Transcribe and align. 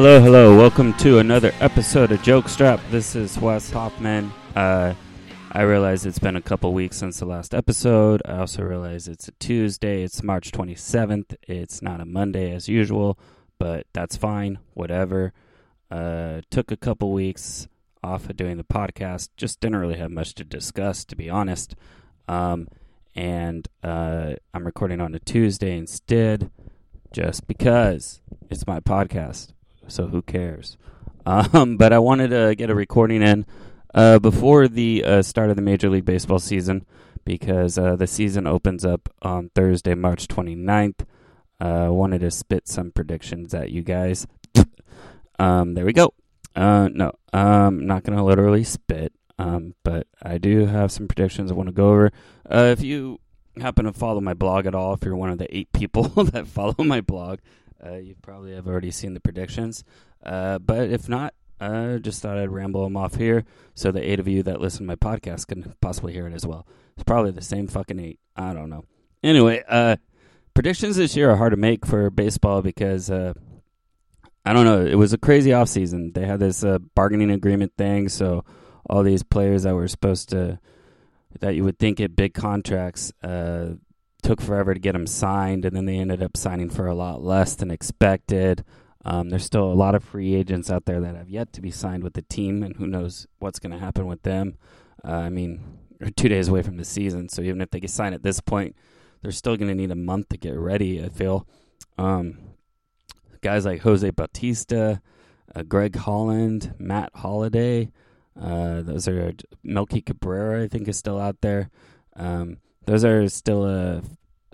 Hello, 0.00 0.20
hello. 0.20 0.56
Welcome 0.56 0.94
to 0.98 1.18
another 1.18 1.52
episode 1.58 2.12
of 2.12 2.20
Jokestrap. 2.20 2.78
This 2.88 3.16
is 3.16 3.36
Wes 3.36 3.68
Hoffman. 3.68 4.32
Uh, 4.54 4.94
I 5.50 5.62
realize 5.62 6.06
it's 6.06 6.20
been 6.20 6.36
a 6.36 6.40
couple 6.40 6.72
weeks 6.72 6.98
since 6.98 7.18
the 7.18 7.26
last 7.26 7.52
episode. 7.52 8.22
I 8.24 8.38
also 8.38 8.62
realize 8.62 9.08
it's 9.08 9.26
a 9.26 9.32
Tuesday. 9.40 10.04
It's 10.04 10.22
March 10.22 10.52
27th. 10.52 11.34
It's 11.48 11.82
not 11.82 12.00
a 12.00 12.04
Monday 12.04 12.54
as 12.54 12.68
usual, 12.68 13.18
but 13.58 13.88
that's 13.92 14.16
fine. 14.16 14.60
Whatever. 14.74 15.32
Uh, 15.90 16.42
took 16.48 16.70
a 16.70 16.76
couple 16.76 17.10
weeks 17.10 17.66
off 18.00 18.30
of 18.30 18.36
doing 18.36 18.56
the 18.56 18.62
podcast. 18.62 19.30
Just 19.36 19.58
didn't 19.58 19.80
really 19.80 19.98
have 19.98 20.12
much 20.12 20.32
to 20.36 20.44
discuss, 20.44 21.04
to 21.06 21.16
be 21.16 21.28
honest. 21.28 21.74
Um, 22.28 22.68
and 23.16 23.66
uh, 23.82 24.34
I'm 24.54 24.64
recording 24.64 25.00
on 25.00 25.16
a 25.16 25.18
Tuesday 25.18 25.76
instead, 25.76 26.52
just 27.10 27.48
because 27.48 28.20
it's 28.48 28.64
my 28.64 28.78
podcast. 28.78 29.54
So 29.88 30.06
who 30.06 30.22
cares? 30.22 30.76
Um, 31.26 31.76
but 31.76 31.92
I 31.92 31.98
wanted 31.98 32.28
to 32.28 32.54
get 32.54 32.70
a 32.70 32.74
recording 32.74 33.22
in 33.22 33.46
uh, 33.94 34.18
before 34.18 34.68
the 34.68 35.04
uh, 35.04 35.22
start 35.22 35.50
of 35.50 35.56
the 35.56 35.62
Major 35.62 35.90
League 35.90 36.04
Baseball 36.04 36.38
season 36.38 36.86
because 37.24 37.76
uh, 37.76 37.96
the 37.96 38.06
season 38.06 38.46
opens 38.46 38.84
up 38.84 39.08
on 39.20 39.50
Thursday, 39.54 39.94
March 39.94 40.28
29th. 40.28 41.00
I 41.60 41.86
uh, 41.86 41.90
wanted 41.90 42.20
to 42.20 42.30
spit 42.30 42.68
some 42.68 42.92
predictions 42.92 43.52
at 43.52 43.70
you 43.70 43.82
guys. 43.82 44.26
um, 45.38 45.74
there 45.74 45.84
we 45.84 45.92
go. 45.92 46.14
Uh, 46.54 46.88
no, 46.92 47.12
I'm 47.32 47.86
not 47.86 48.04
going 48.04 48.16
to 48.16 48.24
literally 48.24 48.64
spit, 48.64 49.12
um, 49.38 49.74
but 49.84 50.06
I 50.22 50.38
do 50.38 50.66
have 50.66 50.90
some 50.92 51.08
predictions 51.08 51.50
I 51.50 51.54
want 51.54 51.68
to 51.68 51.72
go 51.72 51.90
over. 51.90 52.12
Uh, 52.48 52.68
if 52.72 52.82
you 52.82 53.18
happen 53.60 53.84
to 53.84 53.92
follow 53.92 54.20
my 54.20 54.34
blog 54.34 54.66
at 54.66 54.74
all, 54.74 54.94
if 54.94 55.04
you're 55.04 55.16
one 55.16 55.30
of 55.30 55.38
the 55.38 55.54
eight 55.56 55.72
people 55.72 56.02
that 56.24 56.46
follow 56.46 56.76
my 56.78 57.00
blog, 57.00 57.40
uh, 57.84 57.96
you 57.96 58.14
probably 58.22 58.54
have 58.54 58.66
already 58.66 58.90
seen 58.90 59.14
the 59.14 59.20
predictions. 59.20 59.84
Uh, 60.22 60.58
but 60.58 60.90
if 60.90 61.08
not, 61.08 61.34
I 61.60 61.98
just 62.00 62.22
thought 62.22 62.38
I'd 62.38 62.50
ramble 62.50 62.84
them 62.84 62.96
off 62.96 63.16
here 63.16 63.44
so 63.74 63.90
the 63.90 64.08
eight 64.08 64.20
of 64.20 64.28
you 64.28 64.42
that 64.44 64.60
listen 64.60 64.80
to 64.80 64.84
my 64.86 64.96
podcast 64.96 65.48
can 65.48 65.74
possibly 65.80 66.12
hear 66.12 66.26
it 66.26 66.34
as 66.34 66.46
well. 66.46 66.66
It's 66.94 67.04
probably 67.04 67.32
the 67.32 67.42
same 67.42 67.66
fucking 67.68 67.98
eight. 67.98 68.20
I 68.36 68.52
don't 68.52 68.70
know. 68.70 68.84
Anyway, 69.22 69.62
uh, 69.68 69.96
predictions 70.54 70.96
this 70.96 71.16
year 71.16 71.30
are 71.30 71.36
hard 71.36 71.52
to 71.52 71.56
make 71.56 71.84
for 71.84 72.10
baseball 72.10 72.62
because 72.62 73.10
uh, 73.10 73.32
I 74.44 74.52
don't 74.52 74.64
know. 74.64 74.84
It 74.84 74.94
was 74.94 75.12
a 75.12 75.18
crazy 75.18 75.50
offseason. 75.50 76.14
They 76.14 76.26
had 76.26 76.40
this 76.40 76.62
uh, 76.64 76.78
bargaining 76.94 77.30
agreement 77.30 77.72
thing, 77.76 78.08
so 78.08 78.44
all 78.88 79.02
these 79.02 79.22
players 79.22 79.64
that 79.64 79.74
were 79.74 79.88
supposed 79.88 80.30
to 80.30 80.58
that 81.40 81.54
you 81.54 81.64
would 81.64 81.78
think 81.78 81.98
get 81.98 82.16
big 82.16 82.34
contracts 82.34 83.12
uh, 83.22 83.74
took 84.22 84.40
forever 84.40 84.74
to 84.74 84.80
get 84.80 84.92
them 84.92 85.06
signed, 85.06 85.64
and 85.64 85.74
then 85.76 85.86
they 85.86 85.96
ended 85.96 86.22
up 86.22 86.36
signing 86.36 86.70
for 86.70 86.86
a 86.86 86.94
lot 86.94 87.22
less 87.22 87.54
than 87.54 87.70
expected. 87.70 88.64
Um, 89.04 89.30
there's 89.30 89.44
still 89.44 89.72
a 89.72 89.74
lot 89.74 89.94
of 89.94 90.04
free 90.04 90.34
agents 90.34 90.70
out 90.70 90.84
there 90.84 91.00
that 91.00 91.16
have 91.16 91.30
yet 91.30 91.52
to 91.54 91.60
be 91.60 91.70
signed 91.70 92.02
with 92.02 92.14
the 92.14 92.22
team, 92.22 92.62
and 92.62 92.76
who 92.76 92.86
knows 92.86 93.26
what's 93.38 93.58
going 93.58 93.72
to 93.72 93.78
happen 93.78 94.06
with 94.06 94.22
them. 94.22 94.56
Uh, 95.04 95.12
I 95.12 95.28
mean, 95.28 95.78
we're 96.00 96.10
two 96.10 96.28
days 96.28 96.48
away 96.48 96.62
from 96.62 96.76
the 96.76 96.84
season, 96.84 97.28
so 97.28 97.42
even 97.42 97.60
if 97.60 97.70
they 97.70 97.80
get 97.80 97.90
signed 97.90 98.14
at 98.14 98.22
this 98.22 98.40
point, 98.40 98.74
they're 99.22 99.32
still 99.32 99.56
going 99.56 99.68
to 99.68 99.74
need 99.74 99.90
a 99.90 99.96
month 99.96 100.28
to 100.30 100.36
get 100.36 100.56
ready. 100.56 101.02
I 101.02 101.08
feel 101.08 101.46
um, 101.96 102.38
guys 103.40 103.64
like 103.64 103.82
Jose 103.82 104.08
Bautista, 104.10 105.00
uh, 105.54 105.62
Greg 105.62 105.96
Holland, 105.96 106.74
Matt 106.78 107.10
Holliday. 107.14 107.90
Uh, 108.40 108.82
those 108.82 109.08
are 109.08 109.32
Melky 109.62 110.00
Cabrera. 110.00 110.62
I 110.62 110.68
think 110.68 110.86
is 110.86 110.96
still 110.96 111.18
out 111.18 111.40
there. 111.40 111.70
Um, 112.14 112.58
those 112.88 113.04
are 113.04 113.28
still 113.28 113.64
uh, 113.64 114.00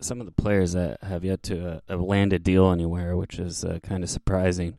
some 0.01 0.19
of 0.19 0.27
the 0.27 0.33
players 0.33 0.73
that 0.73 1.01
have 1.05 1.25
yet 1.25 1.41
to 1.45 1.81
uh, 1.89 1.97
land 1.97 2.33
a 2.33 2.39
deal 2.41 2.73
anywhere, 2.73 3.17
which 3.17 3.39
is 3.39 3.65
uh, 3.65 3.79
kind 3.85 4.03
of 4.03 4.11
surprising. 4.11 4.77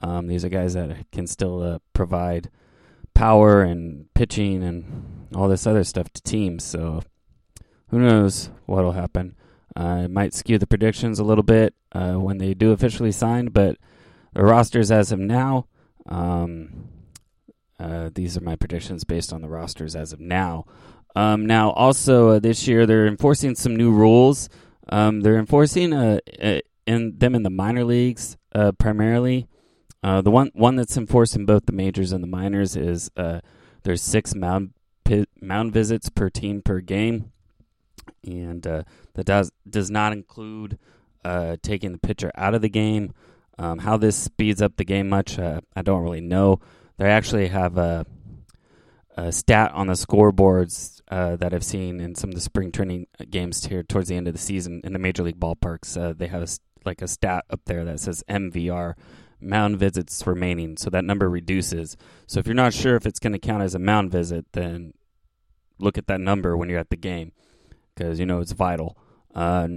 Um, 0.00 0.28
these 0.28 0.44
are 0.44 0.48
guys 0.48 0.74
that 0.74 1.10
can 1.10 1.26
still 1.26 1.60
uh, 1.60 1.78
provide 1.92 2.50
power 3.12 3.62
and 3.62 4.06
pitching 4.14 4.62
and 4.62 5.26
all 5.34 5.48
this 5.48 5.66
other 5.66 5.82
stuff 5.82 6.12
to 6.12 6.22
teams. 6.22 6.62
So 6.62 7.02
who 7.88 7.98
knows 7.98 8.50
what'll 8.66 8.92
happen? 8.92 9.34
Uh, 9.74 10.02
it 10.04 10.10
might 10.12 10.32
skew 10.32 10.58
the 10.58 10.66
predictions 10.66 11.18
a 11.18 11.24
little 11.24 11.42
bit 11.42 11.74
uh, 11.90 12.12
when 12.12 12.38
they 12.38 12.54
do 12.54 12.70
officially 12.70 13.10
sign, 13.10 13.46
but 13.46 13.76
the 14.34 14.44
rosters 14.44 14.92
as 14.92 15.10
of 15.10 15.18
now, 15.18 15.66
um, 16.06 16.90
these 18.14 18.36
are 18.36 18.42
my 18.42 18.54
predictions 18.54 19.02
based 19.02 19.32
on 19.32 19.40
the 19.40 19.48
rosters 19.48 19.96
as 19.96 20.12
of 20.12 20.20
now. 20.20 20.64
Um, 21.14 21.46
now, 21.46 21.70
also 21.70 22.30
uh, 22.30 22.38
this 22.38 22.66
year, 22.66 22.86
they're 22.86 23.06
enforcing 23.06 23.54
some 23.54 23.76
new 23.76 23.92
rules. 23.92 24.48
Um, 24.88 25.20
they're 25.20 25.38
enforcing 25.38 25.92
uh, 25.92 26.18
uh 26.42 26.58
in 26.86 27.16
them 27.16 27.34
in 27.34 27.42
the 27.42 27.50
minor 27.50 27.84
leagues 27.84 28.36
uh, 28.54 28.72
primarily. 28.72 29.46
Uh, 30.02 30.20
the 30.20 30.30
one 30.30 30.50
one 30.54 30.76
that's 30.76 30.96
enforced 30.96 31.34
in 31.34 31.46
both 31.46 31.66
the 31.66 31.72
majors 31.72 32.12
and 32.12 32.22
the 32.22 32.28
minors 32.28 32.76
is 32.76 33.10
there's 33.84 34.02
six 34.02 34.34
mound 34.34 34.72
mound 35.40 35.72
visits 35.72 36.08
per 36.10 36.28
team 36.28 36.60
per 36.60 36.80
game, 36.80 37.32
and 38.22 38.62
that 38.62 39.24
does 39.24 39.50
does 39.68 39.90
not 39.90 40.12
include 40.12 40.78
taking 41.62 41.92
the 41.92 41.98
pitcher 41.98 42.30
out 42.34 42.54
of 42.54 42.60
the 42.60 42.68
game. 42.68 43.14
Um, 43.56 43.78
how 43.78 43.96
this 43.96 44.16
speeds 44.16 44.60
up 44.60 44.76
the 44.76 44.84
game 44.84 45.08
much, 45.08 45.38
I 45.38 45.82
don't 45.82 46.02
really 46.02 46.20
know. 46.20 46.60
They 46.98 47.10
actually 47.10 47.48
have 47.48 47.78
a, 47.78 48.04
a 49.16 49.32
stat 49.32 49.72
on 49.72 49.86
the 49.86 49.94
scoreboards 49.94 50.94
uh, 51.14 51.36
that 51.36 51.54
I've 51.54 51.62
seen 51.62 52.00
in 52.00 52.16
some 52.16 52.30
of 52.30 52.34
the 52.34 52.40
spring 52.40 52.72
training 52.72 53.06
games 53.30 53.66
here 53.66 53.84
towards 53.84 54.08
the 54.08 54.16
end 54.16 54.26
of 54.26 54.34
the 54.34 54.40
season 54.40 54.80
in 54.82 54.92
the 54.92 54.98
major 54.98 55.22
league 55.22 55.38
ballparks. 55.38 55.96
Uh, 55.96 56.12
they 56.12 56.26
have 56.26 56.42
a, 56.42 56.48
like 56.84 57.02
a 57.02 57.06
stat 57.06 57.44
up 57.48 57.60
there 57.66 57.84
that 57.84 58.00
says 58.00 58.24
MVR, 58.28 58.94
mound 59.40 59.78
visits 59.78 60.26
remaining. 60.26 60.76
So 60.76 60.90
that 60.90 61.04
number 61.04 61.30
reduces. 61.30 61.96
So 62.26 62.40
if 62.40 62.48
you're 62.48 62.54
not 62.54 62.74
sure 62.74 62.96
if 62.96 63.06
it's 63.06 63.20
going 63.20 63.32
to 63.32 63.38
count 63.38 63.62
as 63.62 63.76
a 63.76 63.78
mound 63.78 64.10
visit, 64.10 64.46
then 64.54 64.92
look 65.78 65.98
at 65.98 66.08
that 66.08 66.20
number 66.20 66.56
when 66.56 66.68
you're 66.68 66.80
at 66.80 66.90
the 66.90 66.96
game 66.96 67.30
because 67.94 68.18
you 68.18 68.26
know 68.26 68.40
it's 68.40 68.50
vital. 68.50 68.98
Uh, 69.36 69.68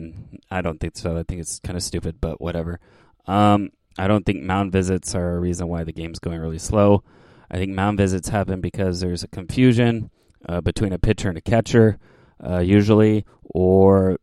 I 0.50 0.62
don't 0.62 0.80
think 0.80 0.98
so. 0.98 1.18
I 1.18 1.24
think 1.24 1.42
it's 1.42 1.60
kind 1.60 1.78
of 1.78 1.84
stupid, 1.84 2.20
but 2.20 2.42
whatever. 2.42 2.80
Um, 3.28 3.70
I 3.96 4.08
don't 4.08 4.26
think 4.26 4.42
mound 4.42 4.72
visits 4.72 5.14
are 5.14 5.36
a 5.36 5.40
reason 5.40 5.68
why 5.68 5.84
the 5.84 5.94
game's 5.94 6.18
going 6.18 6.40
really 6.40 6.58
slow. 6.58 7.04
I 7.52 7.58
think 7.58 7.74
mound 7.74 8.00
visits 8.00 8.30
happen 8.30 8.60
because 8.60 9.02
there's 9.02 9.22
a 9.22 9.28
confusion 9.28 10.10
uh, 10.48 10.62
between 10.62 10.94
a 10.94 11.00
pitcher 11.00 11.30
and 11.30 11.38
a 11.38 11.42
catcher, 11.42 11.98
uh, 12.44 12.60
usually, 12.60 13.26
or 13.44 14.18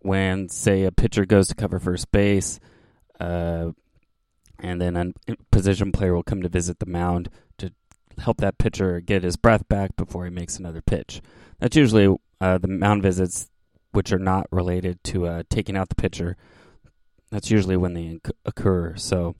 when, 0.00 0.48
say, 0.48 0.84
a 0.84 0.92
pitcher 0.92 1.24
goes 1.26 1.48
to 1.48 1.54
cover 1.54 1.78
first 1.78 2.10
base, 2.12 2.58
uh, 3.18 3.70
and 4.58 4.80
then 4.80 4.96
a 4.96 5.36
position 5.50 5.92
player 5.92 6.14
will 6.14 6.22
come 6.22 6.42
to 6.42 6.48
visit 6.48 6.78
the 6.78 6.86
mound 6.86 7.28
to 7.58 7.72
help 8.18 8.38
that 8.38 8.58
pitcher 8.58 9.00
get 9.00 9.22
his 9.22 9.36
breath 9.36 9.68
back 9.68 9.96
before 9.96 10.24
he 10.24 10.30
makes 10.30 10.58
another 10.58 10.80
pitch. 10.82 11.20
That's 11.58 11.76
usually 11.76 12.16
uh, 12.40 12.58
the 12.58 12.68
mound 12.68 13.02
visits, 13.02 13.50
which 13.92 14.12
are 14.12 14.18
not 14.18 14.46
related 14.50 15.02
to 15.04 15.26
uh, 15.26 15.42
taking 15.50 15.76
out 15.76 15.88
the 15.88 15.94
pitcher. 15.94 16.36
That's 17.30 17.50
usually 17.50 17.76
when 17.76 17.94
they 17.94 18.20
occur. 18.44 18.96
So, 18.96 19.36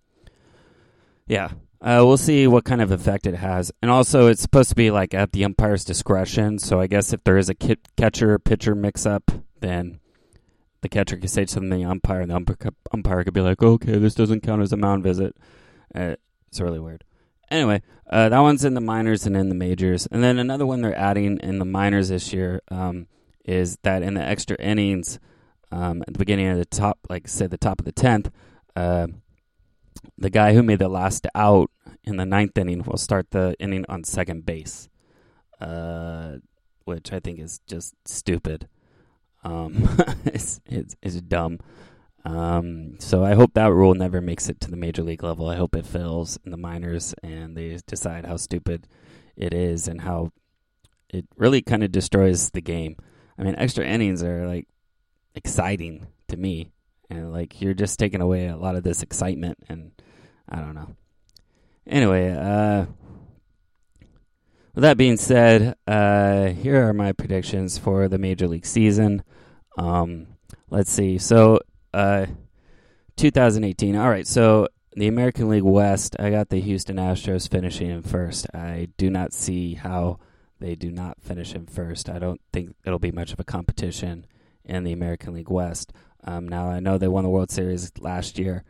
yeah, 1.26 1.50
uh, 1.82 2.02
we'll 2.04 2.16
see 2.16 2.46
what 2.46 2.64
kind 2.64 2.82
of 2.82 2.90
effect 2.90 3.26
it 3.26 3.36
has. 3.36 3.72
And 3.80 3.90
also, 3.90 4.26
it's 4.26 4.42
supposed 4.42 4.68
to 4.68 4.74
be 4.74 4.90
like 4.90 5.14
at 5.14 5.32
the 5.32 5.44
umpire's 5.44 5.84
discretion. 5.84 6.58
So 6.58 6.80
I 6.80 6.86
guess 6.86 7.12
if 7.12 7.24
there 7.24 7.38
is 7.38 7.48
a 7.48 7.54
catcher 7.54 8.38
pitcher 8.38 8.74
mix 8.74 9.06
up, 9.06 9.30
then 9.60 10.00
the 10.82 10.88
catcher 10.88 11.16
could 11.16 11.30
say 11.30 11.46
something 11.46 11.70
to 11.70 11.76
the 11.76 11.84
umpire, 11.84 12.20
and 12.20 12.30
the 12.30 12.36
umpire, 12.36 12.56
umpire 12.92 13.24
could 13.24 13.34
be 13.34 13.40
like, 13.40 13.62
okay, 13.62 13.98
this 13.98 14.14
doesn't 14.14 14.42
count 14.42 14.62
as 14.62 14.72
a 14.72 14.76
mound 14.76 15.02
visit. 15.02 15.36
Uh, 15.94 16.16
it's 16.48 16.60
really 16.60 16.78
weird. 16.78 17.04
Anyway, 17.50 17.82
uh, 18.08 18.28
that 18.28 18.38
one's 18.38 18.64
in 18.64 18.74
the 18.74 18.80
minors 18.80 19.26
and 19.26 19.36
in 19.36 19.48
the 19.48 19.54
majors. 19.54 20.06
And 20.10 20.22
then 20.22 20.38
another 20.38 20.66
one 20.66 20.82
they're 20.82 20.96
adding 20.96 21.38
in 21.38 21.58
the 21.58 21.64
minors 21.64 22.08
this 22.08 22.32
year 22.32 22.62
um, 22.70 23.06
is 23.44 23.78
that 23.82 24.02
in 24.02 24.14
the 24.14 24.22
extra 24.22 24.56
innings, 24.60 25.18
um, 25.72 26.02
at 26.02 26.12
the 26.12 26.18
beginning 26.18 26.48
of 26.48 26.58
the 26.58 26.64
top, 26.64 26.98
like 27.08 27.28
say 27.28 27.46
the 27.46 27.58
top 27.58 27.80
of 27.80 27.84
the 27.84 27.92
10th, 27.92 28.30
uh, 28.76 29.08
the 30.16 30.30
guy 30.30 30.54
who 30.54 30.62
made 30.62 30.78
the 30.78 30.88
last 30.88 31.26
out 31.34 31.70
in 32.04 32.16
the 32.16 32.26
ninth 32.26 32.56
inning 32.56 32.82
will 32.82 32.96
start 32.96 33.30
the 33.30 33.54
inning 33.58 33.84
on 33.88 34.04
second 34.04 34.46
base, 34.46 34.88
uh, 35.60 36.36
which 36.84 37.12
I 37.12 37.20
think 37.20 37.38
is 37.38 37.60
just 37.66 37.94
stupid. 38.04 38.68
Um, 39.44 39.88
it's, 40.24 40.60
it's, 40.66 40.96
it's 41.02 41.20
dumb. 41.20 41.60
Um, 42.24 42.96
so 42.98 43.24
I 43.24 43.34
hope 43.34 43.54
that 43.54 43.72
rule 43.72 43.94
never 43.94 44.20
makes 44.20 44.48
it 44.48 44.60
to 44.60 44.70
the 44.70 44.76
major 44.76 45.02
league 45.02 45.22
level. 45.22 45.48
I 45.48 45.56
hope 45.56 45.74
it 45.74 45.86
fails 45.86 46.38
in 46.44 46.50
the 46.50 46.56
minors 46.56 47.14
and 47.22 47.56
they 47.56 47.78
decide 47.86 48.26
how 48.26 48.36
stupid 48.36 48.86
it 49.36 49.54
is 49.54 49.88
and 49.88 50.02
how 50.02 50.32
it 51.08 51.26
really 51.36 51.62
kind 51.62 51.82
of 51.82 51.92
destroys 51.92 52.50
the 52.50 52.60
game. 52.60 52.96
I 53.38 53.42
mean, 53.42 53.54
extra 53.56 53.86
innings 53.86 54.22
are 54.22 54.46
like 54.46 54.68
exciting 55.34 56.08
to 56.28 56.36
me, 56.36 56.70
and 57.10 57.32
like 57.32 57.60
you're 57.60 57.74
just 57.74 57.98
taking 57.98 58.20
away 58.20 58.46
a 58.46 58.56
lot 58.56 58.76
of 58.76 58.82
this 58.82 59.02
excitement, 59.02 59.58
and 59.68 59.92
I 60.48 60.56
don't 60.60 60.74
know. 60.74 60.96
Anyway, 61.86 62.30
uh, 62.30 62.86
with 64.74 64.82
that 64.82 64.96
being 64.96 65.16
said, 65.16 65.74
uh, 65.86 66.48
here 66.48 66.88
are 66.88 66.92
my 66.92 67.12
predictions 67.12 67.76
for 67.78 68.08
the 68.08 68.18
Major 68.18 68.46
League 68.46 68.66
season. 68.66 69.22
Um, 69.76 70.28
let's 70.70 70.90
see. 70.90 71.18
So, 71.18 71.60
uh, 71.92 72.26
2018. 73.16 73.96
All 73.96 74.08
right. 74.08 74.26
So, 74.26 74.68
the 74.92 75.08
American 75.08 75.48
League 75.48 75.62
West, 75.62 76.16
I 76.18 76.30
got 76.30 76.48
the 76.48 76.60
Houston 76.60 76.96
Astros 76.96 77.50
finishing 77.50 77.90
in 77.90 78.02
first. 78.02 78.46
I 78.54 78.88
do 78.96 79.10
not 79.10 79.32
see 79.32 79.74
how 79.74 80.18
they 80.60 80.74
do 80.74 80.90
not 80.90 81.20
finish 81.20 81.54
in 81.54 81.66
first. 81.66 82.08
I 82.08 82.18
don't 82.18 82.40
think 82.52 82.74
it'll 82.84 82.98
be 82.98 83.12
much 83.12 83.32
of 83.32 83.40
a 83.40 83.44
competition 83.44 84.26
in 84.64 84.84
the 84.84 84.92
American 84.92 85.34
League 85.34 85.50
West. 85.50 85.92
Um, 86.24 86.48
now, 86.48 86.68
I 86.68 86.80
know 86.80 86.98
they 86.98 87.08
won 87.08 87.24
the 87.24 87.30
World 87.30 87.50
Series 87.50 87.92
last 87.98 88.38
year, 88.38 88.64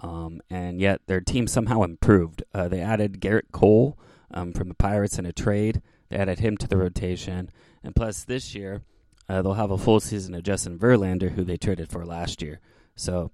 um, 0.00 0.40
and 0.50 0.80
yet 0.80 1.02
their 1.06 1.20
team 1.20 1.46
somehow 1.46 1.82
improved. 1.82 2.42
Uh, 2.54 2.68
they 2.68 2.80
added 2.80 3.20
Gerrit 3.20 3.52
Cole 3.52 3.98
um, 4.30 4.52
from 4.52 4.68
the 4.68 4.74
Pirates 4.74 5.18
in 5.18 5.26
a 5.26 5.32
trade, 5.32 5.82
they 6.08 6.16
added 6.16 6.40
him 6.40 6.56
to 6.58 6.68
the 6.68 6.76
rotation. 6.76 7.50
And 7.82 7.94
plus, 7.94 8.24
this 8.24 8.54
year, 8.54 8.82
uh, 9.28 9.42
they'll 9.42 9.54
have 9.54 9.70
a 9.70 9.78
full 9.78 10.00
season 10.00 10.34
of 10.34 10.42
Justin 10.42 10.78
Verlander, 10.78 11.32
who 11.32 11.44
they 11.44 11.56
traded 11.56 11.90
for 11.90 12.04
last 12.04 12.42
year. 12.42 12.60
So 12.96 13.30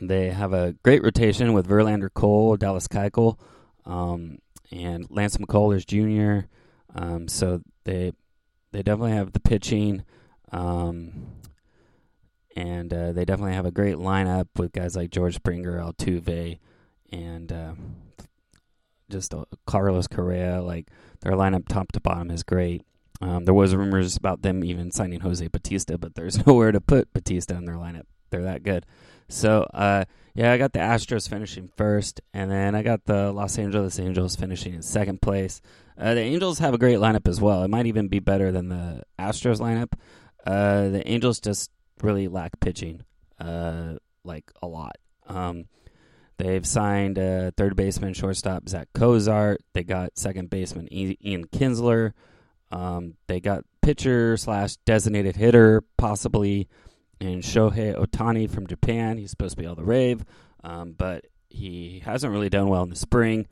they 0.00 0.30
have 0.30 0.52
a 0.52 0.74
great 0.82 1.02
rotation 1.02 1.52
with 1.52 1.68
Verlander, 1.68 2.12
Cole, 2.12 2.56
Dallas 2.56 2.88
Keuchel, 2.88 3.38
um, 3.84 4.38
and 4.70 5.06
Lance 5.10 5.36
McCullers 5.36 5.86
Jr. 5.86 6.46
Um, 6.94 7.28
so 7.28 7.60
they 7.84 8.12
they 8.72 8.82
definitely 8.82 9.12
have 9.12 9.32
the 9.32 9.40
pitching, 9.40 10.02
um, 10.50 11.26
and 12.56 12.92
uh, 12.92 13.12
they 13.12 13.24
definitely 13.24 13.54
have 13.54 13.66
a 13.66 13.70
great 13.70 13.96
lineup 13.96 14.48
with 14.56 14.72
guys 14.72 14.96
like 14.96 15.10
George 15.10 15.34
Springer, 15.34 15.78
Altuve, 15.78 16.58
and 17.12 17.52
uh, 17.52 17.74
just 19.10 19.34
uh, 19.34 19.44
Carlos 19.66 20.06
Correa. 20.06 20.62
Like 20.62 20.88
their 21.20 21.32
lineup, 21.32 21.68
top 21.68 21.92
to 21.92 22.00
bottom, 22.00 22.30
is 22.30 22.42
great. 22.42 22.82
Um, 23.20 23.44
there 23.44 23.54
was 23.54 23.74
rumors 23.74 24.16
about 24.16 24.42
them 24.42 24.64
even 24.64 24.90
signing 24.90 25.20
Jose 25.20 25.46
Bautista, 25.48 25.98
but 25.98 26.14
there's 26.14 26.46
nowhere 26.46 26.72
to 26.72 26.80
put 26.80 27.12
Bautista 27.12 27.54
in 27.54 27.64
their 27.64 27.76
lineup. 27.76 28.06
They're 28.30 28.42
that 28.42 28.62
good. 28.62 28.86
So, 29.28 29.62
uh, 29.72 30.04
yeah, 30.34 30.52
I 30.52 30.58
got 30.58 30.72
the 30.72 30.80
Astros 30.80 31.28
finishing 31.28 31.70
first, 31.76 32.20
and 32.32 32.50
then 32.50 32.74
I 32.74 32.82
got 32.82 33.04
the 33.04 33.32
Los 33.32 33.58
Angeles 33.58 33.98
Angels 33.98 34.36
finishing 34.36 34.74
in 34.74 34.82
second 34.82 35.22
place. 35.22 35.60
Uh, 35.96 36.14
the 36.14 36.20
Angels 36.20 36.58
have 36.58 36.74
a 36.74 36.78
great 36.78 36.98
lineup 36.98 37.28
as 37.28 37.40
well. 37.40 37.62
It 37.62 37.68
might 37.68 37.86
even 37.86 38.08
be 38.08 38.18
better 38.18 38.50
than 38.50 38.68
the 38.68 39.02
Astros 39.18 39.60
lineup. 39.60 39.92
Uh, 40.44 40.88
the 40.88 41.08
Angels 41.08 41.40
just 41.40 41.70
really 42.02 42.28
lack 42.28 42.58
pitching, 42.60 43.02
uh, 43.38 43.94
like 44.24 44.50
a 44.62 44.66
lot. 44.66 44.96
Um, 45.26 45.66
they've 46.38 46.66
signed 46.66 47.18
uh, 47.18 47.50
third 47.56 47.76
baseman, 47.76 48.14
shortstop 48.14 48.68
Zach 48.68 48.88
Cozart. 48.94 49.62
They 49.72 49.84
got 49.84 50.18
second 50.18 50.50
baseman 50.50 50.92
Ian 50.92 51.46
Kinsler. 51.46 52.12
Um, 52.70 53.14
they 53.26 53.40
got 53.40 53.64
pitcher 53.82 54.36
slash 54.36 54.76
designated 54.84 55.36
hitter, 55.36 55.82
possibly 55.96 56.68
and 57.20 57.42
Shohei 57.42 57.96
Ohtani 57.96 58.50
from 58.50 58.66
Japan. 58.66 59.18
He's 59.18 59.30
supposed 59.30 59.56
to 59.56 59.62
be 59.62 59.66
all 59.66 59.74
the 59.74 59.84
rave, 59.84 60.24
um, 60.62 60.92
but 60.92 61.26
he 61.48 62.02
hasn't 62.04 62.32
really 62.32 62.48
done 62.48 62.68
well 62.68 62.82
in 62.82 62.90
the 62.90 62.96
spring. 62.96 63.46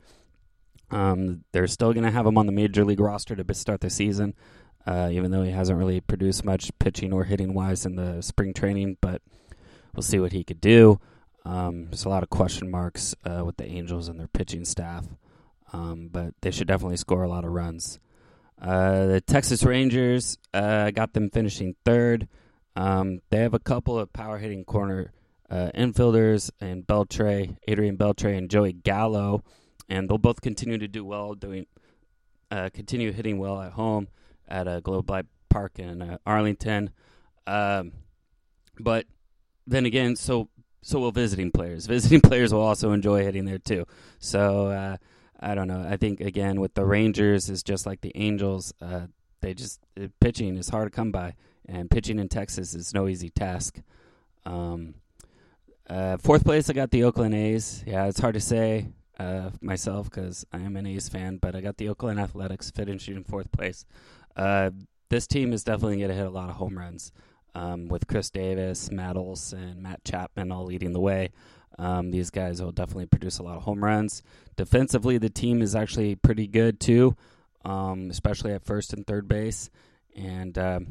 Um, 0.91 1.43
they're 1.51 1.67
still 1.67 1.93
going 1.93 2.03
to 2.03 2.11
have 2.11 2.25
him 2.25 2.37
on 2.37 2.45
the 2.45 2.51
major 2.51 2.85
league 2.85 2.99
roster 2.99 3.35
to 3.35 3.53
start 3.53 3.81
the 3.81 3.89
season, 3.89 4.35
uh, 4.85 5.09
even 5.11 5.31
though 5.31 5.43
he 5.43 5.51
hasn't 5.51 5.77
really 5.77 6.01
produced 6.01 6.43
much 6.43 6.71
pitching 6.79 7.13
or 7.13 7.23
hitting 7.23 7.53
wise 7.53 7.85
in 7.85 7.95
the 7.95 8.21
spring 8.21 8.53
training. 8.53 8.97
But 9.01 9.21
we'll 9.95 10.03
see 10.03 10.19
what 10.19 10.33
he 10.33 10.43
could 10.43 10.61
do. 10.61 10.99
Um, 11.45 11.85
there's 11.85 12.05
a 12.05 12.09
lot 12.09 12.23
of 12.23 12.29
question 12.29 12.71
marks 12.71 13.15
uh, 13.25 13.43
with 13.45 13.57
the 13.57 13.65
Angels 13.65 14.07
and 14.07 14.19
their 14.19 14.27
pitching 14.27 14.65
staff, 14.65 15.05
um, 15.73 16.09
but 16.11 16.33
they 16.41 16.51
should 16.51 16.67
definitely 16.67 16.97
score 16.97 17.23
a 17.23 17.29
lot 17.29 17.43
of 17.43 17.51
runs. 17.51 17.99
Uh, 18.61 19.07
the 19.07 19.21
Texas 19.21 19.63
Rangers 19.63 20.37
uh, 20.53 20.91
got 20.91 21.13
them 21.13 21.29
finishing 21.29 21.75
third. 21.83 22.29
Um, 22.77 23.21
they 23.29 23.39
have 23.39 23.53
a 23.53 23.59
couple 23.59 23.99
of 23.99 24.13
power 24.13 24.37
hitting 24.37 24.63
corner 24.63 25.11
uh, 25.49 25.69
infielders 25.75 26.49
and 26.61 26.87
Beltre, 26.87 27.57
Adrian 27.67 27.97
Beltre, 27.97 28.37
and 28.37 28.49
Joey 28.49 28.71
Gallo, 28.71 29.43
and 29.89 30.09
they'll 30.09 30.17
both 30.17 30.41
continue 30.41 30.77
to 30.77 30.87
do 30.87 31.03
well, 31.03 31.33
doing 31.33 31.65
uh, 32.51 32.69
continue 32.73 33.11
hitting 33.11 33.37
well 33.37 33.61
at 33.61 33.73
home 33.73 34.07
at 34.47 34.67
a 34.67 34.81
Globe 34.81 35.09
Life 35.09 35.25
Park 35.49 35.79
in 35.79 36.01
uh, 36.01 36.17
Arlington. 36.25 36.91
Um, 37.47 37.93
but 38.79 39.05
then 39.67 39.85
again, 39.85 40.15
so 40.15 40.49
so 40.81 40.99
will 40.99 41.11
visiting 41.11 41.51
players. 41.51 41.85
Visiting 41.87 42.21
players 42.21 42.53
will 42.53 42.61
also 42.61 42.91
enjoy 42.91 43.23
hitting 43.23 43.45
there 43.45 43.59
too. 43.59 43.85
So 44.19 44.67
uh, 44.67 44.97
I 45.39 45.55
don't 45.55 45.67
know. 45.67 45.85
I 45.87 45.97
think 45.97 46.19
again 46.19 46.59
with 46.59 46.73
the 46.73 46.85
Rangers 46.85 47.49
is 47.49 47.63
just 47.63 47.85
like 47.85 48.01
the 48.01 48.11
Angels. 48.15 48.73
Uh, 48.81 49.07
they 49.41 49.53
just 49.53 49.79
pitching 50.19 50.57
is 50.57 50.69
hard 50.69 50.91
to 50.91 50.95
come 50.95 51.11
by 51.11 51.35
and 51.67 51.89
pitching 51.89 52.19
in 52.19 52.29
Texas 52.29 52.73
is 52.73 52.93
no 52.93 53.07
easy 53.07 53.29
task. 53.29 53.81
Um, 54.45 54.95
uh, 55.89 56.17
fourth 56.17 56.43
place, 56.43 56.69
I 56.69 56.73
got 56.73 56.91
the 56.91 57.03
Oakland 57.03 57.35
A's. 57.35 57.83
Yeah, 57.85 58.05
it's 58.05 58.19
hard 58.19 58.33
to 58.35 58.39
say 58.39 58.89
uh, 59.19 59.51
myself 59.61 60.09
because 60.09 60.45
I 60.51 60.59
am 60.59 60.75
an 60.75 60.85
A's 60.85 61.09
fan, 61.09 61.37
but 61.37 61.55
I 61.55 61.61
got 61.61 61.77
the 61.77 61.89
Oakland 61.89 62.19
Athletics 62.19 62.71
finishing 62.71 63.15
in 63.15 63.23
fourth 63.23 63.51
place. 63.51 63.85
Uh, 64.35 64.71
this 65.09 65.27
team 65.27 65.53
is 65.53 65.63
definitely 65.63 65.97
going 65.97 66.09
to 66.09 66.15
hit 66.15 66.25
a 66.25 66.31
lot 66.31 66.49
of 66.49 66.55
home 66.55 66.77
runs 66.77 67.11
um, 67.55 67.87
with 67.87 68.07
Khris 68.07 68.29
Davis, 68.29 68.91
Matt 68.91 69.17
Olson, 69.17 69.81
Matt 69.81 70.03
Chapman 70.03 70.51
all 70.51 70.65
leading 70.65 70.93
the 70.93 70.99
way. 70.99 71.31
Um, 71.77 72.11
these 72.11 72.29
guys 72.29 72.61
will 72.61 72.71
definitely 72.71 73.07
produce 73.07 73.39
a 73.39 73.43
lot 73.43 73.57
of 73.57 73.63
home 73.63 73.83
runs. 73.83 74.21
Defensively, 74.55 75.17
the 75.17 75.29
team 75.29 75.61
is 75.61 75.75
actually 75.75 76.15
pretty 76.15 76.47
good 76.47 76.79
too, 76.79 77.15
um, 77.65 78.09
especially 78.09 78.53
at 78.53 78.65
first 78.65 78.93
and 78.93 79.05
third 79.05 79.27
base. 79.27 79.69
And 80.15 80.57
um, 80.57 80.87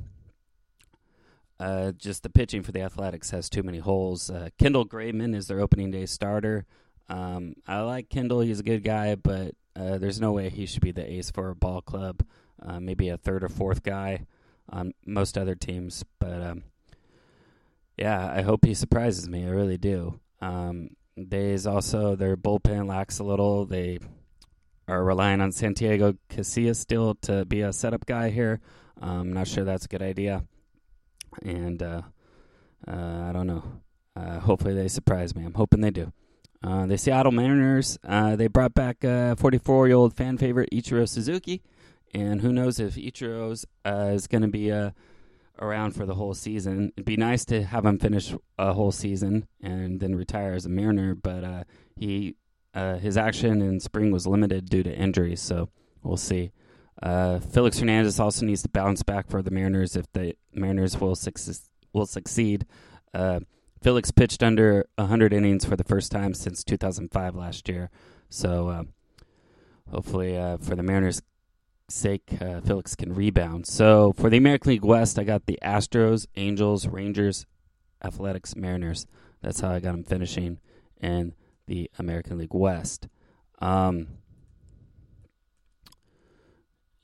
uh, 1.60 1.92
just 1.92 2.24
the 2.24 2.30
pitching 2.30 2.62
for 2.62 2.72
the 2.72 2.82
Athletics 2.82 3.30
has 3.30 3.48
too 3.48 3.62
many 3.62 3.78
holes. 3.78 4.30
Uh, 4.30 4.48
Kendall 4.58 4.86
Graveman 4.86 5.34
is 5.34 5.46
their 5.46 5.60
opening 5.60 5.92
day 5.92 6.06
starter. 6.06 6.66
Um, 7.08 7.54
I 7.66 7.80
like 7.80 8.08
Kendall; 8.08 8.40
he's 8.40 8.60
a 8.60 8.64
good 8.64 8.82
guy, 8.82 9.14
but 9.14 9.54
uh, 9.76 9.98
there's 9.98 10.20
no 10.20 10.32
way 10.32 10.48
he 10.48 10.66
should 10.66 10.82
be 10.82 10.92
the 10.92 11.08
ace 11.08 11.30
for 11.30 11.50
a 11.50 11.54
ball 11.54 11.80
club. 11.80 12.24
Uh, 12.64 12.80
maybe 12.80 13.08
a 13.08 13.16
third 13.16 13.42
or 13.42 13.48
fourth 13.48 13.82
guy 13.82 14.26
on 14.68 14.94
most 15.04 15.36
other 15.36 15.54
teams, 15.54 16.04
but 16.20 16.40
um, 16.40 16.62
yeah, 17.96 18.32
I 18.32 18.42
hope 18.42 18.64
he 18.64 18.74
surprises 18.74 19.28
me. 19.28 19.44
I 19.44 19.50
really 19.50 19.78
do. 19.78 20.20
Um, 20.40 20.90
also 21.66 22.14
their 22.14 22.36
bullpen 22.36 22.86
lacks 22.86 23.18
a 23.18 23.24
little. 23.24 23.66
They 23.66 23.98
are 24.86 25.04
relying 25.04 25.40
on 25.40 25.52
Santiago 25.52 26.14
Casillas 26.30 26.76
still 26.76 27.16
to 27.22 27.44
be 27.44 27.62
a 27.62 27.72
setup 27.72 28.06
guy 28.06 28.30
here. 28.30 28.60
I'm 29.00 29.20
um, 29.20 29.32
not 29.32 29.48
sure 29.48 29.64
that's 29.64 29.86
a 29.86 29.88
good 29.88 30.02
idea 30.02 30.44
and 31.42 31.82
uh, 31.82 32.02
uh, 32.86 33.26
I 33.28 33.32
don't 33.32 33.46
know. 33.46 33.64
Uh, 34.14 34.40
hopefully 34.40 34.74
they 34.74 34.88
surprise 34.88 35.34
me. 35.34 35.44
I'm 35.44 35.54
hoping 35.54 35.80
they 35.80 35.90
do. 35.90 36.12
Uh, 36.62 36.86
the 36.86 36.98
Seattle 36.98 37.32
Mariners 37.32 37.98
uh, 38.06 38.36
they 38.36 38.46
brought 38.46 38.74
back 38.74 39.02
a 39.02 39.34
44 39.36 39.88
year 39.88 39.96
old 39.96 40.14
fan 40.14 40.38
favorite 40.38 40.68
Ichiro 40.72 41.08
Suzuki, 41.08 41.62
and 42.12 42.40
who 42.40 42.52
knows 42.52 42.78
if 42.78 42.94
Ichiro's 42.94 43.66
is 43.86 44.26
going 44.26 44.42
to 44.42 44.48
be 44.48 44.70
around 45.60 45.92
for 45.92 46.06
the 46.06 46.14
whole 46.14 46.34
season. 46.34 46.92
It'd 46.96 47.04
be 47.04 47.16
nice 47.16 47.44
to 47.46 47.62
have 47.62 47.84
him 47.84 47.98
finish 47.98 48.34
a 48.58 48.72
whole 48.72 48.92
season 48.92 49.46
and 49.62 50.00
then 50.00 50.14
retire 50.14 50.54
as 50.54 50.66
a 50.66 50.68
Mariner, 50.68 51.14
but 51.14 51.66
he 51.96 52.36
his 52.74 53.16
action 53.16 53.62
in 53.62 53.80
spring 53.80 54.10
was 54.10 54.26
limited 54.26 54.68
due 54.68 54.82
to 54.82 54.94
injuries, 54.94 55.40
so 55.40 55.68
we'll 56.02 56.16
see. 56.16 56.52
Uh, 57.02 57.40
Felix 57.40 57.80
Hernandez 57.80 58.20
also 58.20 58.46
needs 58.46 58.62
to 58.62 58.68
bounce 58.68 59.02
back 59.02 59.28
for 59.28 59.42
the 59.42 59.50
Mariners 59.50 59.96
if 59.96 60.10
the 60.12 60.34
Mariners 60.52 61.00
will 61.00 61.16
succeed. 61.16 61.56
Will 61.92 62.06
succeed. 62.06 62.64
Uh, 63.12 63.40
Felix 63.82 64.10
pitched 64.10 64.42
under 64.42 64.86
100 64.94 65.32
innings 65.32 65.64
for 65.64 65.76
the 65.76 65.84
first 65.84 66.10
time 66.10 66.32
since 66.32 66.64
2005 66.64 67.34
last 67.34 67.68
year. 67.68 67.90
So 68.30 68.68
uh, 68.68 68.84
hopefully, 69.90 70.38
uh, 70.38 70.56
for 70.56 70.74
the 70.74 70.82
Mariners' 70.82 71.20
sake, 71.92 72.36
uh, 72.40 72.60
Felix 72.60 72.94
can 72.94 73.14
rebound. 73.14 73.66
So 73.66 74.12
for 74.12 74.30
the 74.30 74.36
American 74.36 74.70
League 74.70 74.84
West, 74.84 75.18
I 75.18 75.24
got 75.24 75.46
the 75.46 75.58
Astros, 75.62 76.26
Angels, 76.36 76.86
Rangers, 76.86 77.46
Athletics, 78.02 78.56
Mariners. 78.56 79.06
That's 79.42 79.60
how 79.60 79.70
I 79.70 79.80
got 79.80 79.92
them 79.92 80.04
finishing 80.04 80.58
in 81.00 81.34
the 81.66 81.90
American 81.98 82.38
League 82.38 82.54
West. 82.54 83.08
Um, 83.60 84.08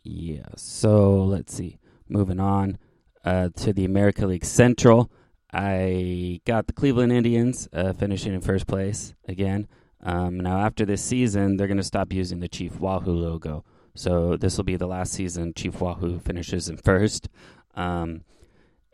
yeah. 0.03 0.47
So 0.57 1.23
let's 1.25 1.55
see. 1.55 1.79
Moving 2.09 2.41
on 2.41 2.79
uh, 3.25 3.51
to 3.57 3.73
the 3.73 3.85
American 3.85 4.29
League 4.29 4.45
Central. 4.45 5.11
I 5.53 6.41
got 6.45 6.67
the 6.67 6.73
Cleveland 6.73 7.13
Indians 7.13 7.69
uh, 7.73 7.93
finishing 7.93 8.35
in 8.35 8.41
first 8.41 8.67
place 8.67 9.15
again. 9.27 9.67
Um, 10.03 10.39
now, 10.39 10.61
after 10.61 10.85
this 10.85 11.03
season, 11.03 11.57
they're 11.57 11.67
going 11.67 11.79
to 11.79 11.83
stop 11.83 12.13
using 12.13 12.41
the 12.41 12.49
Chief 12.49 12.79
Wahoo 12.79 13.13
logo. 13.13 13.65
So 13.99 14.37
this 14.37 14.57
will 14.57 14.65
be 14.65 14.77
the 14.77 14.87
last 14.87 15.13
season 15.13 15.53
Chief 15.55 15.81
Wahoo 15.81 16.21
finishes 16.21 16.69
in 16.69 16.77
first. 16.77 17.29
Um, 17.75 18.23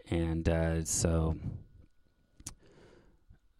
and 0.08 0.48
uh, 0.48 0.82
so 0.84 1.36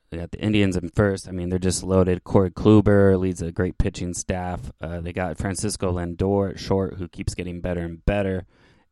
they 0.08 0.16
got 0.16 0.30
the 0.30 0.40
Indians 0.40 0.74
in 0.74 0.88
first. 0.88 1.28
I 1.28 1.32
mean, 1.32 1.50
they're 1.50 1.58
just 1.58 1.82
loaded. 1.82 2.24
Corey 2.24 2.50
Kluber 2.50 3.18
leads 3.18 3.42
a 3.42 3.52
great 3.52 3.76
pitching 3.76 4.14
staff. 4.14 4.72
Uh, 4.80 5.02
they 5.02 5.12
got 5.12 5.36
Francisco 5.36 5.92
Lindor 5.92 6.52
at 6.52 6.58
short, 6.58 6.94
who 6.94 7.08
keeps 7.08 7.34
getting 7.34 7.60
better 7.60 7.82
and 7.82 8.02
better. 8.06 8.46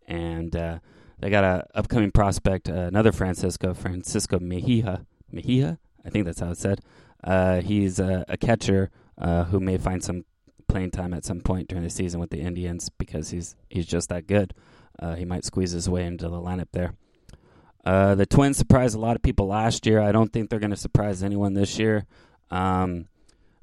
And 0.06 0.54
uh, 0.54 0.80
they 1.20 1.30
got 1.30 1.44
a 1.44 1.66
upcoming 1.74 2.10
prospect, 2.10 2.68
uh, 2.68 2.74
another 2.74 3.12
Francisco, 3.12 3.72
Francisco 3.72 4.38
Mejia. 4.38 5.06
Mejia? 5.30 5.78
I 6.04 6.10
think 6.10 6.26
that's 6.26 6.40
how 6.40 6.50
it's 6.50 6.60
said. 6.60 6.82
Uh, 7.24 7.62
he's 7.62 7.98
a, 7.98 8.26
a 8.28 8.36
catcher 8.36 8.90
uh, 9.16 9.44
who 9.44 9.58
may 9.58 9.78
find 9.78 10.04
some 10.04 10.26
playing 10.72 10.90
time 10.90 11.12
at 11.12 11.24
some 11.24 11.40
point 11.40 11.68
during 11.68 11.84
the 11.84 11.90
season 11.90 12.18
with 12.18 12.30
the 12.30 12.40
Indians 12.40 12.88
because 12.96 13.28
he's 13.28 13.54
he's 13.68 13.86
just 13.86 14.08
that 14.08 14.26
good. 14.26 14.54
Uh, 14.98 15.14
he 15.14 15.24
might 15.24 15.44
squeeze 15.44 15.72
his 15.72 15.88
way 15.88 16.06
into 16.06 16.28
the 16.28 16.40
lineup 16.40 16.68
there. 16.72 16.94
Uh, 17.84 18.14
the 18.14 18.26
Twins 18.26 18.56
surprised 18.56 18.94
a 18.94 18.98
lot 18.98 19.14
of 19.14 19.22
people 19.22 19.46
last 19.46 19.86
year. 19.86 20.00
I 20.00 20.12
don't 20.12 20.32
think 20.32 20.48
they're 20.48 20.58
going 20.58 20.70
to 20.70 20.76
surprise 20.76 21.22
anyone 21.22 21.52
this 21.52 21.78
year. 21.78 22.06
Um, 22.50 23.06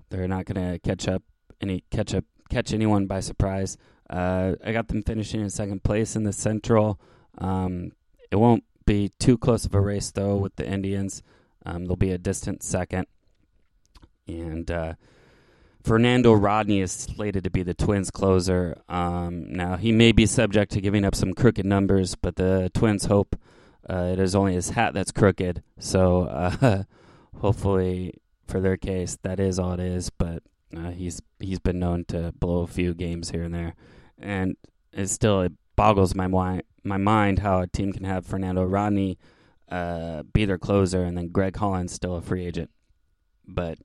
they're 0.10 0.28
not 0.28 0.46
going 0.46 0.72
to 0.72 0.80
catch 0.80 1.08
up 1.08 1.24
any 1.62 1.84
catch 1.89 2.13
up 2.13 2.25
catch 2.50 2.74
anyone 2.74 3.08
by 3.08 3.22
surprise. 3.22 3.78
Uh, 4.08 4.56
I 4.63 4.72
got 4.72 4.88
them 4.88 5.01
finishing 5.01 5.42
in 5.42 5.50
second 5.50 5.84
place 5.84 6.16
in 6.16 6.24
the 6.24 6.34
Central. 6.34 7.00
Um, 7.39 7.94
it 8.30 8.36
won't 8.36 8.63
be 8.86 9.12
too 9.20 9.38
close 9.38 9.66
of 9.66 9.74
a 9.74 9.82
race 9.82 10.12
though 10.12 10.38
with 10.38 10.56
the 10.58 10.68
Indians. 10.68 11.24
Um, 11.66 11.86
they'll 11.86 11.96
be 11.96 12.12
a 12.12 12.18
distant 12.20 12.62
second, 12.63 13.08
and 14.28 14.70
uh, 14.70 14.94
Fernando 15.84 16.34
Rodney 16.34 16.82
is 16.82 16.92
slated 16.92 17.44
to 17.46 17.50
be 17.50 17.64
the 17.64 17.74
Twins' 17.74 18.12
closer. 18.12 18.82
Um, 18.90 19.52
now 19.52 19.78
he 19.78 19.92
may 19.92 20.12
be 20.12 20.26
subject 20.26 20.72
to 20.74 20.82
giving 20.82 21.06
up 21.06 21.16
some 21.16 21.34
crooked 21.34 21.66
numbers, 21.66 22.16
but 22.16 22.36
the 22.36 22.70
Twins 22.74 23.06
hope 23.06 23.36
uh, 23.90 24.10
it 24.14 24.20
is 24.20 24.36
only 24.36 24.54
his 24.54 24.72
hat 24.72 24.94
that's 24.94 25.12
crooked. 25.12 25.64
So 25.80 26.24
uh, 26.24 26.84
hopefully, 27.38 28.14
for 28.48 28.60
their 28.60 28.78
case, 28.78 29.18
that 29.24 29.40
is 29.40 29.58
all 29.58 29.74
it 29.74 29.80
is. 29.80 30.10
But 30.10 30.44
uh, 30.76 30.92
he's 30.92 31.22
he's 31.40 31.60
been 31.60 31.80
known 31.80 32.06
to 32.10 32.34
blow 32.34 32.62
a 32.62 32.68
few 32.68 32.94
games 32.94 33.32
here 33.32 33.44
and 33.44 33.54
there, 33.54 33.76
and 34.20 34.58
it 34.94 35.08
still 35.08 35.42
it 35.42 35.54
boggles 35.76 36.14
my 36.14 36.28
mind 36.28 36.64
my 36.84 36.98
mind 36.98 37.40
how 37.40 37.62
a 37.62 37.68
team 37.68 37.94
can 37.94 38.04
have 38.04 38.26
Fernando 38.26 38.64
Rodney 38.64 39.18
uh, 39.70 40.24
be 40.24 40.46
their 40.46 40.58
closer 40.58 41.04
and 41.04 41.18
then 41.18 41.30
Greg 41.30 41.56
Holland 41.56 41.92
still 41.92 42.16
a 42.16 42.22
free 42.22 42.46
agent. 42.46 42.70
But 43.48 43.80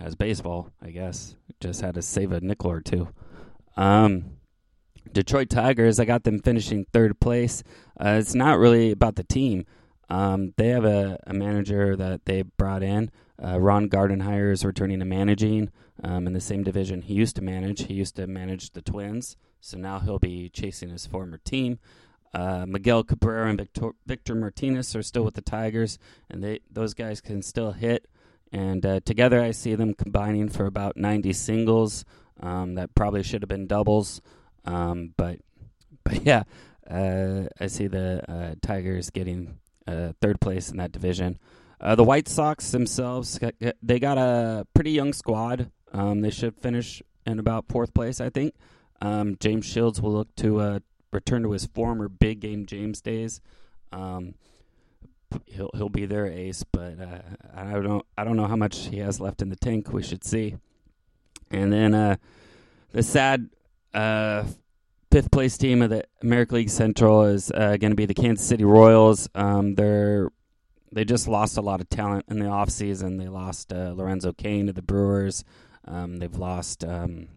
as 0.00 0.14
baseball, 0.14 0.70
I 0.82 0.90
guess, 0.90 1.36
just 1.60 1.80
had 1.82 1.94
to 1.94 2.02
save 2.02 2.32
a 2.32 2.40
nickel 2.40 2.70
or 2.70 2.80
two. 2.80 3.08
Um, 3.76 4.36
Detroit 5.12 5.50
Tigers, 5.50 6.00
I 6.00 6.04
got 6.04 6.24
them 6.24 6.40
finishing 6.40 6.86
third 6.92 7.20
place. 7.20 7.62
Uh, 7.98 8.16
it's 8.18 8.34
not 8.34 8.58
really 8.58 8.92
about 8.92 9.16
the 9.16 9.24
team. 9.24 9.66
Um, 10.08 10.54
they 10.56 10.68
have 10.68 10.84
a, 10.84 11.18
a, 11.26 11.32
manager 11.32 11.94
that 11.96 12.24
they 12.24 12.42
brought 12.42 12.82
in. 12.82 13.10
Uh, 13.42 13.60
Ron 13.60 13.88
Gardenhire 13.88 14.52
is 14.52 14.64
returning 14.64 14.98
to 14.98 15.04
managing 15.04 15.70
um, 16.02 16.26
in 16.26 16.32
the 16.32 16.40
same 16.40 16.64
division 16.64 17.02
he 17.02 17.14
used 17.14 17.36
to 17.36 17.42
manage. 17.42 17.86
He 17.86 17.94
used 17.94 18.16
to 18.16 18.26
manage 18.26 18.70
the 18.70 18.82
Twins, 18.82 19.36
so 19.60 19.78
now 19.78 20.00
he'll 20.00 20.18
be 20.18 20.48
chasing 20.48 20.88
his 20.88 21.06
former 21.06 21.38
team. 21.38 21.78
Uh, 22.34 22.64
Miguel 22.66 23.04
Cabrera 23.04 23.48
and 23.50 23.58
Victor, 23.58 23.90
Victor, 24.06 24.34
Martinez 24.34 24.94
are 24.96 25.02
still 25.02 25.24
with 25.24 25.34
the 25.34 25.42
Tigers, 25.42 25.98
and 26.28 26.42
they 26.42 26.60
those 26.70 26.94
guys 26.94 27.20
can 27.20 27.42
still 27.42 27.72
hit. 27.72 28.08
And 28.52 28.84
uh, 28.84 29.00
together, 29.04 29.40
I 29.40 29.52
see 29.52 29.74
them 29.74 29.94
combining 29.94 30.48
for 30.48 30.66
about 30.66 30.96
90 30.96 31.32
singles. 31.32 32.04
Um, 32.40 32.74
that 32.74 32.94
probably 32.94 33.22
should 33.22 33.42
have 33.42 33.48
been 33.48 33.66
doubles. 33.66 34.20
Um, 34.64 35.14
but 35.16 35.38
but 36.04 36.22
yeah, 36.26 36.44
uh, 36.88 37.44
I 37.60 37.66
see 37.66 37.86
the 37.86 38.22
uh, 38.28 38.54
Tigers 38.60 39.10
getting 39.10 39.58
uh, 39.86 40.12
third 40.20 40.40
place 40.40 40.70
in 40.70 40.78
that 40.78 40.92
division. 40.92 41.38
Uh, 41.80 41.94
the 41.94 42.04
White 42.04 42.28
Sox 42.28 42.70
themselves, 42.72 43.38
they 43.82 43.98
got 43.98 44.18
a 44.18 44.66
pretty 44.74 44.90
young 44.90 45.12
squad. 45.14 45.70
Um, 45.92 46.20
they 46.20 46.30
should 46.30 46.54
finish 46.56 47.02
in 47.24 47.38
about 47.38 47.68
fourth 47.68 47.94
place, 47.94 48.20
I 48.20 48.28
think. 48.28 48.54
Um, 49.00 49.36
James 49.40 49.64
Shields 49.64 50.00
will 50.00 50.12
look 50.12 50.34
to 50.36 50.82
return 51.10 51.42
to 51.42 51.52
his 51.52 51.66
former 51.66 52.08
big 52.08 52.40
game 52.40 52.66
James 52.66 53.00
days. 53.00 53.40
Um, 53.92 54.34
he'll 55.46 55.70
he'll 55.74 55.88
be 55.88 56.06
their 56.06 56.26
ace, 56.26 56.64
but 56.64 57.00
uh, 57.00 57.20
I 57.54 57.72
don't 57.80 58.04
I 58.16 58.24
don't 58.24 58.36
know 58.36 58.46
how 58.46 58.56
much 58.56 58.86
he 58.88 58.98
has 58.98 59.20
left 59.20 59.42
in 59.42 59.48
the 59.48 59.56
tank. 59.56 59.92
We 59.92 60.02
should 60.02 60.24
see. 60.24 60.56
And 61.50 61.72
then 61.72 62.18
the 62.92 63.02
sad 63.02 63.50
uh, 63.94 64.44
fifth 65.10 65.30
place 65.30 65.58
team 65.58 65.82
of 65.82 65.90
the 65.90 66.04
American 66.22 66.56
League 66.56 66.70
Central 66.70 67.24
is 67.24 67.50
uh, 67.50 67.76
going 67.76 67.90
to 67.90 67.96
be 67.96 68.06
the 68.06 68.14
Kansas 68.14 68.46
City 68.46 68.64
Royals. 68.64 69.28
Um, 69.34 69.74
they're 69.74 70.30
they 70.92 71.04
just 71.04 71.28
lost 71.28 71.56
a 71.56 71.60
lot 71.60 71.80
of 71.80 71.88
talent 71.88 72.24
in 72.28 72.38
the 72.38 72.46
offseason. 72.46 73.18
They 73.18 73.28
lost 73.28 73.72
uh, 73.72 73.92
Lorenzo 73.94 74.32
Cain 74.32 74.66
to 74.66 74.72
the 74.72 74.82
Brewers. 74.82 75.44
Um, 75.86 76.16
they've 76.18 76.34
lost 76.34 76.84
um, 76.84 77.28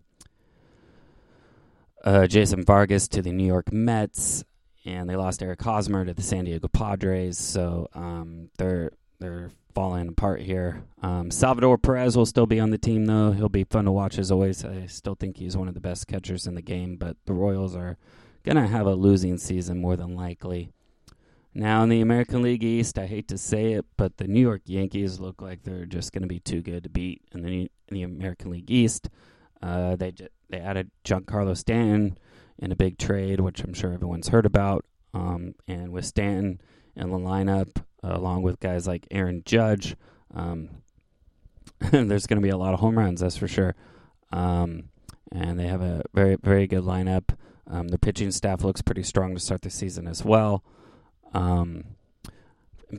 uh, 2.03 2.27
Jason 2.27 2.63
Vargas 2.63 3.07
to 3.09 3.21
the 3.21 3.31
New 3.31 3.45
York 3.45 3.71
Mets, 3.71 4.43
and 4.85 5.09
they 5.09 5.15
lost 5.15 5.41
Eric 5.41 5.61
Hosmer 5.61 6.05
to 6.05 6.13
the 6.13 6.21
San 6.21 6.45
Diego 6.45 6.67
Padres. 6.67 7.37
So 7.37 7.87
um, 7.93 8.49
they're 8.57 8.91
they're 9.19 9.51
falling 9.73 10.07
apart 10.07 10.41
here. 10.41 10.83
Um, 11.01 11.31
Salvador 11.31 11.77
Perez 11.77 12.15
will 12.15 12.25
still 12.25 12.45
be 12.45 12.59
on 12.59 12.69
the 12.69 12.77
team, 12.77 13.05
though. 13.05 13.31
He'll 13.31 13.49
be 13.49 13.63
fun 13.63 13.85
to 13.85 13.91
watch 13.91 14.17
as 14.17 14.31
always. 14.31 14.63
I 14.63 14.85
still 14.87 15.15
think 15.15 15.37
he's 15.37 15.57
one 15.57 15.67
of 15.67 15.73
the 15.73 15.79
best 15.79 16.07
catchers 16.07 16.45
in 16.45 16.55
the 16.55 16.61
game, 16.61 16.97
but 16.97 17.17
the 17.25 17.33
Royals 17.33 17.75
are 17.75 17.97
to 18.45 18.67
have 18.67 18.85
a 18.85 18.93
losing 18.93 19.37
season 19.37 19.79
more 19.79 19.95
than 19.95 20.15
likely. 20.15 20.69
Now, 21.55 21.83
in 21.83 21.89
the 21.89 22.01
American 22.01 22.41
League 22.41 22.63
East, 22.63 22.97
I 22.97 23.05
hate 23.05 23.27
to 23.27 23.37
say 23.37 23.73
it, 23.73 23.85
but 23.95 24.17
the 24.17 24.27
New 24.27 24.39
York 24.39 24.63
Yankees 24.65 25.19
look 25.19 25.41
like 25.41 25.63
they're 25.63 25.85
just 25.85 26.11
going 26.11 26.23
to 26.23 26.27
be 26.27 26.39
too 26.39 26.61
good 26.61 26.83
to 26.83 26.89
beat 26.89 27.21
in 27.31 27.43
the, 27.43 27.61
in 27.61 27.69
the 27.89 28.03
American 28.03 28.51
League 28.51 28.71
East. 28.71 29.09
Uh, 29.61 29.95
they 29.95 30.13
they 30.49 30.59
added 30.59 30.91
Giancarlo 31.05 31.55
Stanton 31.55 32.17
in 32.63 32.71
a 32.71 32.75
big 32.77 32.97
trade, 32.97 33.41
which 33.41 33.61
I'm 33.61 33.73
sure 33.73 33.91
everyone's 33.91 34.29
heard 34.29 34.45
about. 34.45 34.85
Um, 35.13 35.55
and 35.67 35.91
with 35.91 36.05
Stanton 36.05 36.61
in 36.95 37.09
the 37.09 37.17
lineup, 37.17 37.77
uh, 38.01 38.15
along 38.15 38.41
with 38.41 38.61
guys 38.61 38.87
like 38.87 39.05
Aaron 39.11 39.43
Judge. 39.45 39.97
Um, 40.33 40.69
there's 41.91 42.25
going 42.25 42.39
to 42.39 42.43
be 42.43 42.49
a 42.49 42.57
lot 42.57 42.73
of 42.73 42.79
home 42.79 42.97
runs, 42.97 43.19
that's 43.19 43.35
for 43.35 43.49
sure. 43.49 43.75
Um, 44.31 44.85
and 45.31 45.59
they 45.59 45.67
have 45.67 45.81
a 45.81 46.03
very, 46.13 46.37
very 46.41 46.65
good 46.65 46.83
lineup. 46.83 47.35
Um, 47.67 47.89
the 47.89 47.99
pitching 47.99 48.31
staff 48.31 48.63
looks 48.63 48.81
pretty 48.81 49.03
strong 49.03 49.33
to 49.33 49.41
start 49.41 49.61
the 49.61 49.69
season 49.69 50.07
as 50.07 50.23
well. 50.23 50.63
Um, 51.33 51.83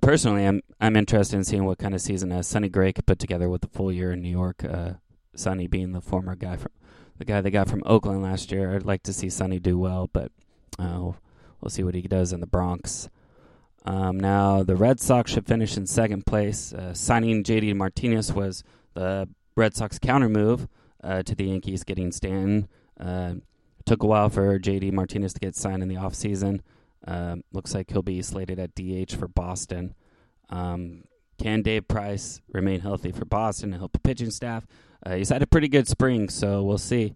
personally, 0.02 0.44
I'm 0.44 0.62
I'm 0.80 0.96
interested 0.96 1.36
in 1.36 1.44
seeing 1.44 1.64
what 1.64 1.78
kind 1.78 1.94
of 1.94 2.00
season 2.00 2.32
uh, 2.32 2.42
Sonny 2.42 2.68
Gray 2.68 2.92
could 2.92 3.06
put 3.06 3.18
together 3.18 3.48
with 3.48 3.62
the 3.62 3.68
full 3.68 3.92
year 3.92 4.12
in 4.12 4.20
New 4.20 4.30
York. 4.30 4.64
Uh, 4.64 4.94
Sonny 5.34 5.66
being 5.66 5.92
the 5.92 6.00
former 6.00 6.34
guy 6.34 6.56
from 6.56 6.72
the 7.18 7.24
guy 7.24 7.40
they 7.40 7.50
got 7.50 7.68
from 7.68 7.82
Oakland 7.86 8.22
last 8.22 8.50
year. 8.52 8.74
I'd 8.74 8.84
like 8.84 9.02
to 9.04 9.12
see 9.12 9.28
Sonny 9.28 9.58
do 9.58 9.78
well, 9.78 10.08
but 10.12 10.32
uh, 10.78 11.12
we'll 11.60 11.70
see 11.70 11.84
what 11.84 11.94
he 11.94 12.02
does 12.02 12.32
in 12.32 12.40
the 12.40 12.46
Bronx. 12.46 13.08
Um, 13.84 14.18
now, 14.18 14.62
the 14.62 14.76
Red 14.76 15.00
Sox 15.00 15.30
should 15.30 15.46
finish 15.46 15.76
in 15.76 15.86
second 15.86 16.26
place. 16.26 16.72
Uh, 16.72 16.94
signing 16.94 17.44
JD 17.44 17.74
Martinez 17.76 18.32
was 18.32 18.64
the 18.94 19.28
Red 19.56 19.74
Sox 19.74 19.98
counter 19.98 20.28
move 20.28 20.68
uh, 21.02 21.22
to 21.22 21.34
the 21.34 21.44
Yankees 21.44 21.84
getting 21.84 22.10
Stanton. 22.10 22.68
Uh, 22.98 23.34
took 23.84 24.02
a 24.02 24.06
while 24.06 24.30
for 24.30 24.58
JD 24.58 24.92
Martinez 24.92 25.34
to 25.34 25.40
get 25.40 25.54
signed 25.54 25.82
in 25.82 25.88
the 25.88 25.96
offseason. 25.96 26.60
Um, 27.06 27.44
looks 27.52 27.74
like 27.74 27.90
he'll 27.90 28.02
be 28.02 28.22
slated 28.22 28.58
at 28.58 28.74
DH 28.74 29.12
for 29.12 29.28
Boston. 29.28 29.94
Um, 30.48 31.04
can 31.38 31.62
Dave 31.62 31.88
Price 31.88 32.40
remain 32.52 32.80
healthy 32.80 33.12
for 33.12 33.24
Boston 33.26 33.72
and 33.72 33.80
help 33.80 33.92
the 33.92 33.98
pitching 33.98 34.30
staff? 34.30 34.66
Uh, 35.04 35.16
he's 35.16 35.28
had 35.28 35.42
a 35.42 35.46
pretty 35.46 35.68
good 35.68 35.86
spring, 35.86 36.28
so 36.28 36.62
we'll 36.62 36.78
see. 36.78 37.14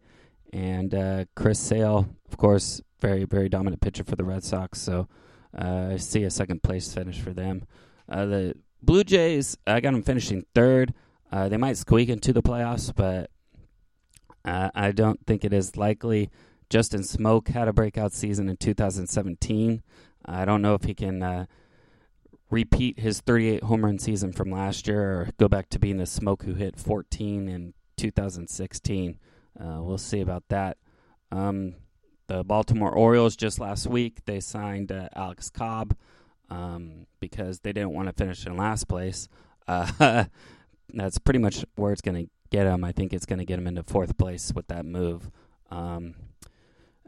And 0.52 0.95
uh, 0.95 1.25
Chris 1.35 1.59
Sale, 1.59 2.09
of 2.30 2.37
course, 2.37 2.80
very, 3.00 3.25
very 3.25 3.49
dominant 3.49 3.80
pitcher 3.80 4.04
for 4.04 4.16
the 4.16 4.25
Red 4.25 4.45
Sox. 4.45 4.80
So 4.80 5.09
uh, 5.57 5.90
I 5.92 5.97
see 5.97 6.25
a 6.25 6.30
second 6.30 6.62
place 6.62 6.92
finish 6.92 7.21
for 7.21 7.33
them. 7.33 7.64
Uh, 8.09 8.26
the 8.26 8.54
Blue 8.83 9.04
Jays, 9.04 9.57
I 9.66 9.80
got 9.80 9.92
them 9.92 10.02
finishing 10.02 10.45
third. 10.54 10.95
Uh, 11.30 11.49
they 11.49 11.57
might 11.57 11.76
squeak 11.76 12.09
into 12.09 12.33
the 12.33 12.42
playoffs, 12.42 12.92
but 12.95 13.30
I 14.45 14.92
don't 14.92 15.26
think 15.26 15.45
it 15.45 15.52
is 15.52 15.76
likely. 15.76 16.30
Justin 16.71 17.02
Smoak 17.02 17.49
had 17.49 17.68
a 17.68 17.73
breakout 17.73 18.12
season 18.12 18.49
in 18.49 18.57
2017. 18.57 19.83
I 20.25 20.45
don't 20.45 20.62
know 20.62 20.75
if 20.75 20.85
he 20.85 20.95
can 20.95 21.23
uh, 21.23 21.47
repeat 22.50 23.00
his 23.00 23.21
38 23.21 23.64
home 23.64 23.85
run 23.85 23.99
season 23.99 24.33
from 24.33 24.50
last 24.50 24.87
year 24.87 25.02
or 25.02 25.28
go 25.38 25.49
back 25.49 25.68
to 25.71 25.78
being 25.78 25.99
the 25.99 26.04
Smoak 26.04 26.42
who 26.42 26.54
hit 26.54 26.76
14 26.76 27.49
in 27.49 27.75
2016. 27.98 29.18
Uh, 29.60 29.82
we'll 29.82 29.98
see 29.98 30.20
about 30.20 30.44
that. 30.48 30.78
Um, 31.30 31.74
the 32.28 32.44
Baltimore 32.44 32.92
Orioles 32.92 33.36
just 33.36 33.58
last 33.58 33.86
week 33.86 34.24
they 34.24 34.40
signed 34.40 34.92
uh, 34.92 35.08
Alex 35.14 35.50
Cobb 35.50 35.96
um, 36.50 37.06
because 37.20 37.60
they 37.60 37.72
didn't 37.72 37.92
want 37.92 38.08
to 38.08 38.12
finish 38.12 38.46
in 38.46 38.56
last 38.56 38.88
place. 38.88 39.28
Uh, 39.66 40.24
that's 40.94 41.18
pretty 41.18 41.38
much 41.38 41.64
where 41.76 41.92
it's 41.92 42.00
going 42.00 42.26
to 42.26 42.30
get 42.50 42.64
them. 42.64 42.84
I 42.84 42.92
think 42.92 43.12
it's 43.12 43.26
going 43.26 43.38
to 43.38 43.44
get 43.44 43.56
them 43.56 43.66
into 43.66 43.82
fourth 43.82 44.16
place 44.16 44.52
with 44.54 44.68
that 44.68 44.84
move. 44.84 45.30
Um, 45.70 46.14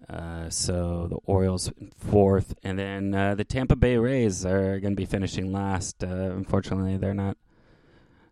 uh, 0.08 0.50
so 0.50 1.06
the 1.08 1.18
Orioles 1.24 1.70
fourth, 1.96 2.54
and 2.62 2.78
then 2.78 3.14
uh, 3.14 3.34
the 3.34 3.44
Tampa 3.44 3.76
Bay 3.76 3.96
Rays 3.96 4.44
are 4.44 4.80
going 4.80 4.92
to 4.92 5.00
be 5.00 5.06
finishing 5.06 5.52
last. 5.52 6.02
Uh, 6.02 6.06
unfortunately, 6.08 6.96
they're 6.96 7.14
not 7.14 7.36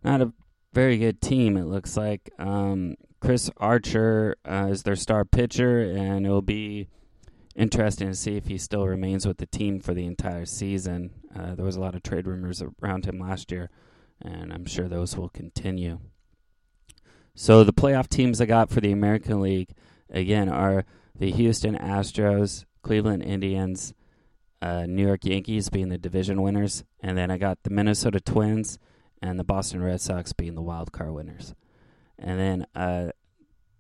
not 0.03 0.21
a 0.21 0.33
very 0.79 0.97
good 0.97 1.21
team. 1.21 1.57
It 1.57 1.65
looks 1.65 1.97
like. 1.97 2.31
Um, 2.39 2.95
Chris 3.21 3.51
Archer 3.57 4.37
uh, 4.49 4.69
is 4.71 4.85
their 4.85 4.95
star 4.95 5.25
pitcher, 5.25 5.81
and 5.81 6.25
it 6.25 6.31
will 6.31 6.41
be 6.41 6.87
interesting 7.57 8.07
to 8.07 8.15
see 8.15 8.37
if 8.37 8.47
he 8.47 8.59
still 8.59 8.87
remains 8.87 9.27
with 9.27 9.39
the 9.39 9.47
team 9.47 9.81
for 9.81 9.93
the 9.93 10.07
entire 10.07 10.47
season. 10.47 11.11
Uh, 11.35 11.57
there 11.57 11.65
was 11.65 11.75
a 11.75 11.81
lot 11.81 11.97
of 11.97 12.05
trade 12.05 12.29
rumors 12.29 12.63
around 12.81 13.07
him 13.07 13.19
last 13.19 13.51
year, 13.51 13.71
and 14.23 14.53
I'm 14.53 14.67
sure 14.67 14.87
those 14.87 15.17
will 15.17 15.31
continue. 15.31 15.99
So 17.35 17.65
the 17.65 17.73
playoff 17.73 18.09
teams 18.09 18.41
I 18.41 18.47
got 18.47 18.71
for 18.71 18.81
the 18.81 18.93
American 18.93 19.41
League 19.41 19.75
again 20.09 20.49
are 20.49 20.85
the 21.19 21.33
Houston 21.33 21.77
Astros, 21.77 22.67
Cleveland 22.83 23.25
Indians, 23.25 23.95
uh, 24.63 24.87
New 24.87 25.05
York 25.05 25.25
Yankees 25.25 25.71
being 25.71 25.89
the 25.89 25.99
division 25.99 26.41
winners, 26.41 26.85
and 27.01 27.19
then 27.19 27.33
I 27.33 27.37
got 27.39 27.65
the 27.65 27.71
Minnesota 27.71 28.21
Twins 28.21 28.79
and 29.23 29.39
the 29.39 29.45
Boston 29.45 29.83
Red 29.83 30.01
Sox 30.01 30.33
being 30.33 30.55
the 30.55 30.63
wild 30.63 30.93
card 30.93 31.13
winners. 31.13 31.55
And 32.19 32.39
then 32.39 32.67
uh, 32.75 33.11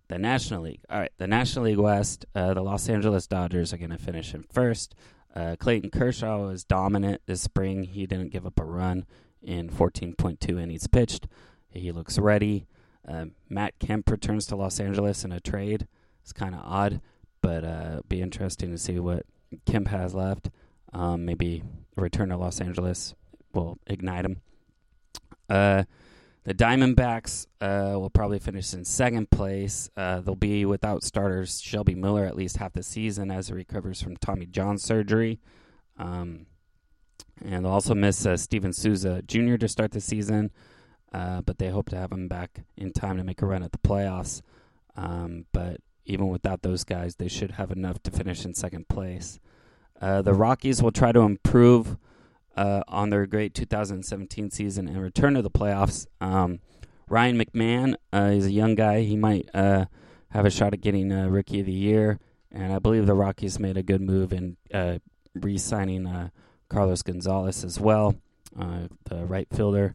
the 0.08 0.18
National 0.18 0.62
League. 0.62 0.80
All 0.90 0.98
right, 0.98 1.12
the 1.18 1.26
National 1.26 1.66
League 1.66 1.78
West, 1.78 2.26
uh, 2.34 2.54
the 2.54 2.62
Los 2.62 2.88
Angeles 2.88 3.26
Dodgers 3.26 3.72
are 3.72 3.78
going 3.78 3.90
to 3.90 3.98
finish 3.98 4.34
in 4.34 4.44
first. 4.44 4.94
Uh, 5.34 5.56
Clayton 5.58 5.90
Kershaw 5.90 6.38
was 6.46 6.64
dominant 6.64 7.22
this 7.26 7.42
spring. 7.42 7.84
He 7.84 8.06
didn't 8.06 8.32
give 8.32 8.46
up 8.46 8.58
a 8.58 8.64
run 8.64 9.04
in 9.42 9.68
14.2 9.68 10.60
innings 10.60 10.86
pitched. 10.86 11.28
He 11.68 11.92
looks 11.92 12.18
ready. 12.18 12.66
Uh, 13.06 13.26
Matt 13.48 13.78
Kemp 13.78 14.10
returns 14.10 14.46
to 14.46 14.56
Los 14.56 14.80
Angeles 14.80 15.24
in 15.24 15.32
a 15.32 15.40
trade. 15.40 15.86
It's 16.22 16.32
kind 16.32 16.54
of 16.54 16.62
odd, 16.64 17.00
but 17.40 17.64
uh, 17.64 18.00
be 18.08 18.20
interesting 18.20 18.70
to 18.70 18.78
see 18.78 18.98
what 18.98 19.24
Kemp 19.66 19.88
has 19.88 20.14
left. 20.14 20.50
Um, 20.92 21.24
maybe 21.24 21.62
return 21.96 22.30
to 22.30 22.36
Los 22.36 22.60
Angeles 22.60 23.14
will 23.52 23.78
ignite 23.86 24.24
him. 24.24 24.40
Uh, 25.48 25.84
the 26.44 26.54
Diamondbacks 26.54 27.46
uh, 27.60 27.98
will 27.98 28.10
probably 28.10 28.38
finish 28.38 28.72
in 28.72 28.84
second 28.84 29.30
place. 29.30 29.90
Uh, 29.96 30.20
they'll 30.20 30.34
be 30.34 30.64
without 30.64 31.02
starters 31.02 31.60
Shelby 31.60 31.94
Miller 31.94 32.24
at 32.24 32.36
least 32.36 32.56
half 32.56 32.72
the 32.72 32.82
season 32.82 33.30
as 33.30 33.48
he 33.48 33.54
recovers 33.54 34.00
from 34.00 34.16
Tommy 34.16 34.46
John 34.46 34.78
surgery. 34.78 35.40
Um, 35.98 36.46
and 37.44 37.64
they'll 37.64 37.72
also 37.72 37.94
miss 37.94 38.24
uh, 38.24 38.36
Steven 38.36 38.72
Souza 38.72 39.22
Jr. 39.22 39.56
to 39.56 39.68
start 39.68 39.92
the 39.92 40.00
season, 40.00 40.50
uh, 41.12 41.42
but 41.42 41.58
they 41.58 41.68
hope 41.68 41.90
to 41.90 41.96
have 41.96 42.12
him 42.12 42.28
back 42.28 42.62
in 42.76 42.92
time 42.92 43.16
to 43.18 43.24
make 43.24 43.42
a 43.42 43.46
run 43.46 43.62
at 43.62 43.72
the 43.72 43.78
playoffs. 43.78 44.40
Um, 44.96 45.44
but 45.52 45.80
even 46.06 46.28
without 46.28 46.62
those 46.62 46.84
guys, 46.84 47.16
they 47.16 47.28
should 47.28 47.52
have 47.52 47.70
enough 47.70 48.02
to 48.04 48.10
finish 48.10 48.44
in 48.44 48.54
second 48.54 48.88
place. 48.88 49.38
Uh, 50.00 50.22
the 50.22 50.32
Rockies 50.32 50.82
will 50.82 50.92
try 50.92 51.12
to 51.12 51.20
improve 51.20 51.98
uh, 52.56 52.82
on 52.88 53.10
their 53.10 53.26
great 53.26 53.54
2017 53.54 54.50
season 54.50 54.88
and 54.88 55.00
return 55.00 55.34
to 55.34 55.42
the 55.42 55.50
playoffs. 55.50 56.06
Um, 56.20 56.60
Ryan 57.08 57.38
McMahon 57.38 57.94
uh, 58.12 58.30
is 58.32 58.46
a 58.46 58.52
young 58.52 58.74
guy. 58.74 59.02
He 59.02 59.16
might 59.16 59.48
uh, 59.54 59.86
have 60.30 60.44
a 60.44 60.50
shot 60.50 60.74
at 60.74 60.80
getting 60.80 61.12
uh, 61.12 61.28
Rookie 61.28 61.60
of 61.60 61.66
the 61.66 61.72
Year. 61.72 62.18
And 62.50 62.72
I 62.72 62.78
believe 62.78 63.06
the 63.06 63.14
Rockies 63.14 63.58
made 63.58 63.76
a 63.76 63.82
good 63.82 64.00
move 64.00 64.32
in 64.32 64.56
uh, 64.72 64.98
re 65.34 65.58
signing 65.58 66.30
Carlos 66.68 67.02
Gonzalez 67.02 67.62
as 67.64 67.78
well, 67.78 68.16
the 68.54 69.26
right 69.26 69.48
fielder. 69.52 69.94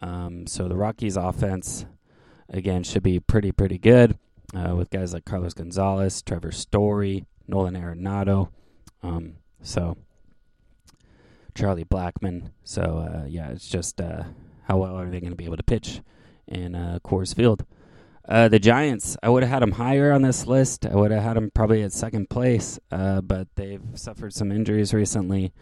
Um, 0.00 0.46
so 0.46 0.68
the 0.68 0.76
Rockies' 0.76 1.16
offense, 1.16 1.86
again, 2.48 2.84
should 2.84 3.02
be 3.02 3.18
pretty, 3.18 3.50
pretty 3.50 3.78
good 3.78 4.16
with 4.54 4.90
guys 4.90 5.12
like 5.12 5.24
Carlos 5.24 5.54
Gonzalez, 5.54 6.22
Trevor 6.22 6.52
Story, 6.52 7.24
Nolan 7.48 7.74
Arenado. 7.74 8.50
Um, 9.02 9.34
so 9.60 9.96
Charlie 11.58 11.84
Blackmon. 11.84 12.50
So 12.64 12.82
uh, 12.82 13.26
yeah, 13.26 13.50
it's 13.50 13.68
just 13.68 14.00
uh, 14.00 14.24
how 14.68 14.78
well 14.78 14.96
are 14.96 15.10
they 15.10 15.20
going 15.20 15.32
to 15.32 15.36
be 15.36 15.44
able 15.44 15.56
to 15.56 15.62
pitch 15.62 16.00
in 16.46 16.74
uh, 16.74 17.00
Coors 17.04 17.34
Field? 17.34 17.64
The 18.28 18.58
Giants, 18.58 19.16
I 19.22 19.30
would 19.30 19.42
have 19.42 19.50
had 19.50 19.62
them 19.62 19.72
higher 19.72 20.12
on 20.12 20.20
this 20.22 20.46
list. 20.46 20.84
I 20.84 20.94
would 20.94 21.10
have 21.10 21.22
had 21.22 21.36
them 21.36 21.50
probably 21.54 21.82
at 21.82 21.92
second 21.92 22.28
place, 22.28 22.78
but 22.90 23.48
they've 23.54 23.80
suffered 23.94 24.34
some 24.34 24.52
injuries 24.52 24.92
recently. 24.92 25.52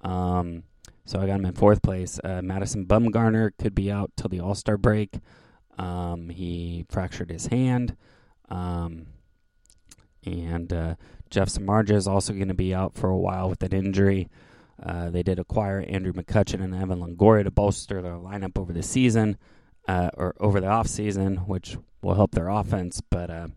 Um, 0.00 0.62
so 1.04 1.20
I 1.20 1.26
got 1.26 1.36
them 1.36 1.44
in 1.44 1.52
fourth 1.52 1.82
place. 1.82 2.18
Uh, 2.24 2.40
Madison 2.42 2.86
Bumgarner 2.86 3.50
could 3.58 3.74
be 3.74 3.92
out 3.92 4.10
till 4.16 4.30
the 4.30 4.40
All 4.40 4.54
Star 4.54 4.78
break. 4.78 5.18
Um, 5.78 6.30
he 6.30 6.86
fractured 6.88 7.30
his 7.30 7.48
hand. 7.48 7.96
Um, 8.48 9.06
and 10.24 10.72
uh, 10.72 10.94
Jeff 11.28 11.48
Samardzija 11.48 11.96
is 11.96 12.08
also 12.08 12.32
going 12.32 12.48
to 12.48 12.54
be 12.54 12.74
out 12.74 12.94
for 12.94 13.10
a 13.10 13.18
while 13.18 13.50
with 13.50 13.62
an 13.62 13.72
injury. 13.74 14.30
Uh, 14.82 15.10
they 15.10 15.22
did 15.22 15.38
acquire 15.38 15.84
Andrew 15.88 16.12
McCutchen 16.12 16.62
and 16.62 16.74
Evan 16.74 17.00
Longoria 17.00 17.44
to 17.44 17.50
bolster 17.50 18.02
their 18.02 18.14
lineup 18.14 18.58
over 18.58 18.72
the 18.72 18.82
season 18.82 19.38
uh, 19.88 20.10
or 20.14 20.34
over 20.40 20.60
the 20.60 20.66
off 20.66 20.86
season, 20.86 21.36
which 21.36 21.76
will 22.02 22.14
help 22.14 22.32
their 22.32 22.48
offense. 22.48 23.00
But 23.00 23.30
uh, 23.30 23.48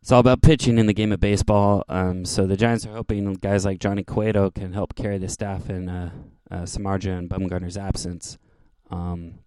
it's 0.00 0.12
all 0.12 0.20
about 0.20 0.42
pitching 0.42 0.78
in 0.78 0.86
the 0.86 0.92
game 0.92 1.12
of 1.12 1.20
baseball. 1.20 1.84
Um, 1.88 2.24
so 2.24 2.46
the 2.46 2.56
Giants 2.56 2.86
are 2.86 2.94
hoping 2.94 3.32
guys 3.34 3.64
like 3.64 3.78
Johnny 3.78 4.02
Cueto 4.02 4.50
can 4.50 4.72
help 4.72 4.94
carry 4.94 5.18
the 5.18 5.28
staff 5.28 5.70
in 5.70 5.88
uh, 5.88 6.10
uh, 6.50 6.62
Samardzija 6.62 7.18
and 7.18 7.30
Bumgarner's 7.30 7.76
absence. 7.76 8.38
Um, 8.90 9.40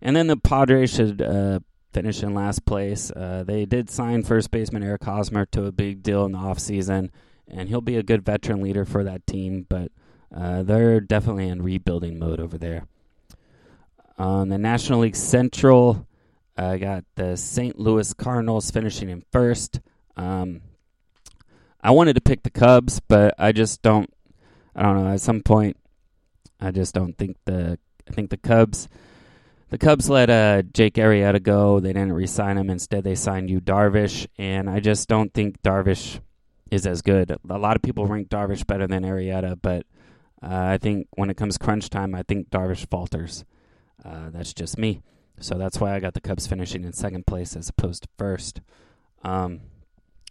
and 0.00 0.16
then 0.16 0.26
the 0.26 0.36
Padres 0.36 0.92
should 0.92 1.22
uh, 1.22 1.60
finish 1.92 2.22
in 2.22 2.34
last 2.34 2.64
place. 2.64 3.12
They 3.14 3.66
did 3.66 3.90
sign 3.90 4.24
first 4.24 4.50
baseman 4.50 4.82
Eric 4.82 5.04
Hosmer 5.04 5.46
to 5.46 5.66
a 5.66 5.72
big 5.72 6.02
deal 6.02 6.24
in 6.24 6.32
the 6.32 6.38
offseason, 6.38 7.10
and 7.52 7.68
he'll 7.68 7.80
be 7.80 7.96
a 7.96 8.02
good 8.02 8.24
veteran 8.24 8.62
leader 8.62 8.84
for 8.84 9.04
that 9.04 9.26
team, 9.26 9.66
but 9.68 9.92
uh, 10.34 10.62
they're 10.62 11.00
definitely 11.00 11.48
in 11.48 11.62
rebuilding 11.62 12.18
mode 12.18 12.40
over 12.40 12.58
there. 12.58 12.86
On 14.18 14.48
the 14.48 14.58
National 14.58 15.00
League 15.00 15.16
Central, 15.16 16.06
I 16.56 16.62
uh, 16.62 16.76
got 16.76 17.04
the 17.16 17.36
St. 17.36 17.78
Louis 17.78 18.12
Cardinals 18.14 18.70
finishing 18.70 19.08
in 19.08 19.24
first. 19.32 19.80
Um, 20.16 20.62
I 21.80 21.90
wanted 21.90 22.14
to 22.14 22.20
pick 22.20 22.42
the 22.42 22.50
Cubs, 22.50 23.00
but 23.00 23.34
I 23.38 23.52
just 23.52 23.82
don't. 23.82 24.12
I 24.74 24.82
don't 24.82 25.04
know. 25.04 25.10
At 25.10 25.20
some 25.20 25.42
point, 25.42 25.76
I 26.60 26.70
just 26.70 26.94
don't 26.94 27.16
think 27.16 27.36
the. 27.44 27.78
I 28.08 28.12
think 28.12 28.30
the 28.30 28.36
Cubs 28.36 28.88
the 29.72 29.78
Cubs 29.78 30.10
let 30.10 30.28
uh, 30.28 30.60
Jake 30.74 30.96
Arrieta 30.96 31.42
go. 31.42 31.80
They 31.80 31.94
didn't 31.94 32.12
re-sign 32.12 32.58
him. 32.58 32.68
Instead, 32.68 33.04
they 33.04 33.14
signed 33.14 33.48
Yu 33.48 33.58
Darvish, 33.58 34.26
and 34.36 34.68
I 34.68 34.80
just 34.80 35.08
don't 35.08 35.32
think 35.32 35.62
Darvish 35.62 36.20
is 36.72 36.86
as 36.86 37.02
good. 37.02 37.36
A 37.48 37.58
lot 37.58 37.76
of 37.76 37.82
people 37.82 38.06
rank 38.06 38.30
Darvish 38.30 38.66
better 38.66 38.86
than 38.86 39.04
Arrieta, 39.04 39.58
but 39.60 39.84
uh, 40.42 40.48
I 40.72 40.78
think 40.78 41.06
when 41.12 41.28
it 41.28 41.36
comes 41.36 41.58
crunch 41.58 41.90
time, 41.90 42.14
I 42.14 42.22
think 42.22 42.50
Darvish 42.50 42.88
falters. 42.88 43.44
Uh, 44.02 44.30
that's 44.30 44.54
just 44.54 44.78
me. 44.78 45.02
So 45.38 45.58
that's 45.58 45.78
why 45.78 45.94
I 45.94 46.00
got 46.00 46.14
the 46.14 46.20
Cubs 46.20 46.46
finishing 46.46 46.84
in 46.84 46.94
second 46.94 47.26
place 47.26 47.54
as 47.56 47.68
opposed 47.68 48.04
to 48.04 48.08
first. 48.16 48.62
Um, 49.22 49.60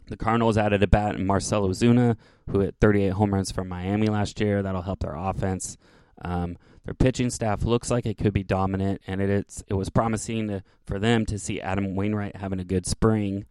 the 0.07 0.17
Cardinals 0.17 0.57
added 0.57 0.81
a 0.81 0.87
bat 0.87 1.15
in 1.15 1.27
Marcell 1.27 1.69
Ozuna, 1.69 2.17
who 2.49 2.59
hit 2.61 2.75
38 2.81 3.09
home 3.09 3.33
runs 3.33 3.51
for 3.51 3.63
Miami 3.63 4.07
last 4.07 4.41
year. 4.41 4.63
That'll 4.63 4.81
help 4.81 5.01
their 5.01 5.15
offense. 5.15 5.77
Um, 6.23 6.57
their 6.85 6.95
pitching 6.95 7.29
staff 7.29 7.63
looks 7.63 7.91
like 7.91 8.07
it 8.07 8.17
could 8.17 8.33
be 8.33 8.43
dominant, 8.43 9.01
and 9.05 9.21
it, 9.21 9.29
it's 9.29 9.63
it 9.67 9.75
was 9.75 9.89
promising 9.89 10.47
to, 10.47 10.63
for 10.85 10.97
them 10.97 11.27
to 11.27 11.37
see 11.37 11.61
Adam 11.61 11.95
Wainwright 11.95 12.37
having 12.37 12.59
a 12.59 12.63
good 12.63 12.87
spring. 12.87 13.45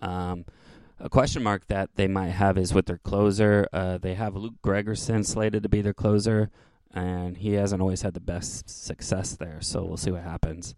Um, 0.00 0.44
a 1.00 1.08
question 1.08 1.42
mark 1.42 1.66
that 1.68 1.90
they 1.94 2.08
might 2.08 2.30
have 2.30 2.58
is 2.58 2.74
with 2.74 2.86
their 2.86 2.98
closer. 2.98 3.68
Uh, 3.72 3.98
they 3.98 4.14
have 4.14 4.36
Luke 4.36 4.54
Gregerson 4.64 5.24
slated 5.24 5.62
to 5.62 5.68
be 5.68 5.80
their 5.80 5.94
closer, 5.94 6.50
and 6.92 7.36
he 7.36 7.54
hasn't 7.54 7.80
always 7.80 8.02
had 8.02 8.14
the 8.14 8.20
best 8.20 8.68
success 8.68 9.36
there. 9.36 9.60
So 9.60 9.84
we'll 9.84 9.96
see 9.96 10.10
what 10.10 10.22
happens. 10.22 10.74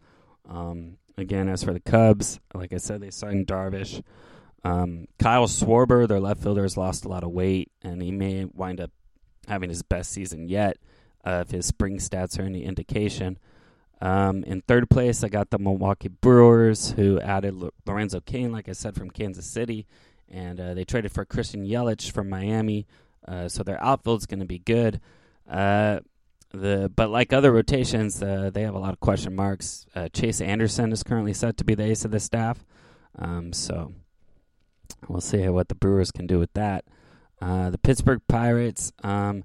Um, 0.49 0.99
again, 1.17 1.49
as 1.49 1.65
for 1.65 1.73
the 1.73 1.81
Cubs, 1.81 2.41
like 2.55 2.73
I 2.73 2.79
said, 2.79 3.01
they 3.01 3.11
signed 3.11 3.47
Darvish. 3.47 4.03
Um, 4.63 5.07
Kyle 5.19 5.47
Schwarber, 5.47 6.07
their 6.07 6.21
left 6.21 6.43
fielder, 6.43 6.63
has 6.63 6.77
lost 6.77 7.05
a 7.05 7.09
lot 7.09 7.25
of 7.25 7.31
weight, 7.31 7.71
and 7.83 8.03
he 8.03 8.11
may 8.11 8.45
wind 8.45 8.81
up 8.81 8.91
having 9.49 9.71
his 9.71 9.83
best 9.83 10.13
season 10.13 10.49
yet 10.49 10.77
uh, 11.25 11.45
if 11.47 11.51
his 11.51 11.67
spring 11.67 11.99
stats 11.99 12.39
are 12.39 12.43
any 12.43 12.65
indication. 12.65 13.39
Um, 14.03 14.45
in 14.45 14.63
third 14.63 14.89
place, 14.89 15.23
I 15.23 15.29
got 15.29 15.51
the 15.51 15.59
Milwaukee 15.59 16.09
Brewers, 16.09 16.93
who 16.93 17.21
added 17.21 17.63
Lorenzo 17.87 18.21
Cain, 18.21 18.51
like 18.51 18.69
I 18.69 18.73
said, 18.73 18.95
from 18.95 19.11
Kansas 19.11 19.45
City, 19.45 19.87
and 20.31 20.61
uh, 20.61 20.75
they 20.75 20.85
traded 20.85 21.13
for 21.13 21.25
Christian 21.25 21.67
Yelich 21.67 22.11
from 22.11 22.29
Miami. 22.29 22.87
Uh, 23.27 23.49
so 23.49 23.63
their 23.63 23.83
outfield's 23.83 24.27
going 24.27 24.41
to 24.41 24.47
be 24.47 24.59
good. 24.59 25.01
Uh, 25.49 26.01
the 26.53 26.91
but 26.95 27.11
like 27.11 27.33
other 27.33 27.53
rotations, 27.53 28.23
uh, 28.23 28.51
they 28.53 28.63
have 28.63 28.75
a 28.75 28.79
lot 28.79 28.93
of 28.93 29.01
question 29.01 29.35
marks. 29.35 29.87
Uh, 29.95 30.09
Chase 30.09 30.41
Anderson 30.41 30.93
is 30.93 31.03
currently 31.03 31.33
set 31.33 31.57
to 31.59 31.65
be 31.65 31.75
the 31.75 31.85
ace 31.85 32.05
of 32.05 32.11
the 32.11 32.21
staff, 32.21 32.65
um, 33.19 33.53
so 33.53 33.93
we'll 35.09 35.21
see 35.21 35.49
what 35.49 35.69
the 35.69 35.75
Brewers 35.75 36.11
can 36.11 36.27
do 36.27 36.39
with 36.39 36.53
that. 36.55 36.85
the 37.41 37.79
Pittsburgh 37.83 38.21
Pirates. 38.27 38.93
Um, 39.05 39.45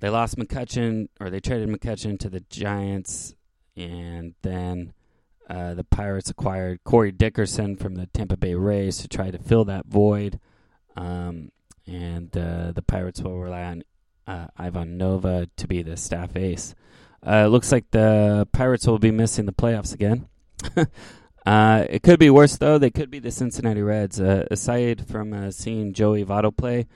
they 0.00 0.10
lost 0.10 0.36
McCutchen, 0.36 1.08
or 1.18 1.30
they 1.30 1.40
traded 1.40 1.70
McCutchen 1.70 2.18
to 2.18 2.28
the 2.28 2.40
Giants, 2.50 3.34
and 3.74 4.34
then 4.42 4.92
uh, 5.48 5.74
the 5.74 5.84
Pirates 5.84 6.30
acquired 6.30 6.82
Corey 6.84 7.12
Dickerson 7.12 7.76
from 7.76 7.96
the 7.96 8.06
Tampa 8.06 8.36
Bay 8.36 8.54
Rays 8.54 8.98
to 8.98 9.08
try 9.08 9.30
to 9.30 9.38
fill 9.38 9.64
that 9.66 9.86
void. 9.86 10.40
Um, 10.96 11.50
and 11.86 12.34
uh, 12.36 12.72
the 12.72 12.82
Pirates 12.82 13.20
will 13.20 13.38
rely 13.38 13.64
on 13.64 13.84
uh, 14.26 14.46
Ivan 14.56 14.96
Nova 14.96 15.48
to 15.56 15.66
be 15.66 15.82
the 15.82 15.96
staff 15.96 16.34
ace. 16.36 16.74
Uh, 17.26 17.44
it 17.46 17.48
looks 17.48 17.72
like 17.72 17.90
the 17.90 18.48
Pirates 18.52 18.86
will 18.86 18.98
be 18.98 19.10
missing 19.10 19.44
the 19.46 19.52
playoffs 19.52 19.94
again. 19.94 20.28
Uh, 21.46 21.84
it 21.90 22.02
could 22.02 22.18
be 22.18 22.30
worse 22.30 22.56
though. 22.56 22.78
They 22.78 22.88
could 22.88 23.10
be 23.10 23.18
the 23.18 23.30
Cincinnati 23.30 23.82
Reds. 23.82 24.18
Aside 24.18 25.06
from 25.06 25.50
seeing 25.52 25.92
Joey 25.92 26.24
Votto 26.24 26.56
play, 26.56 26.86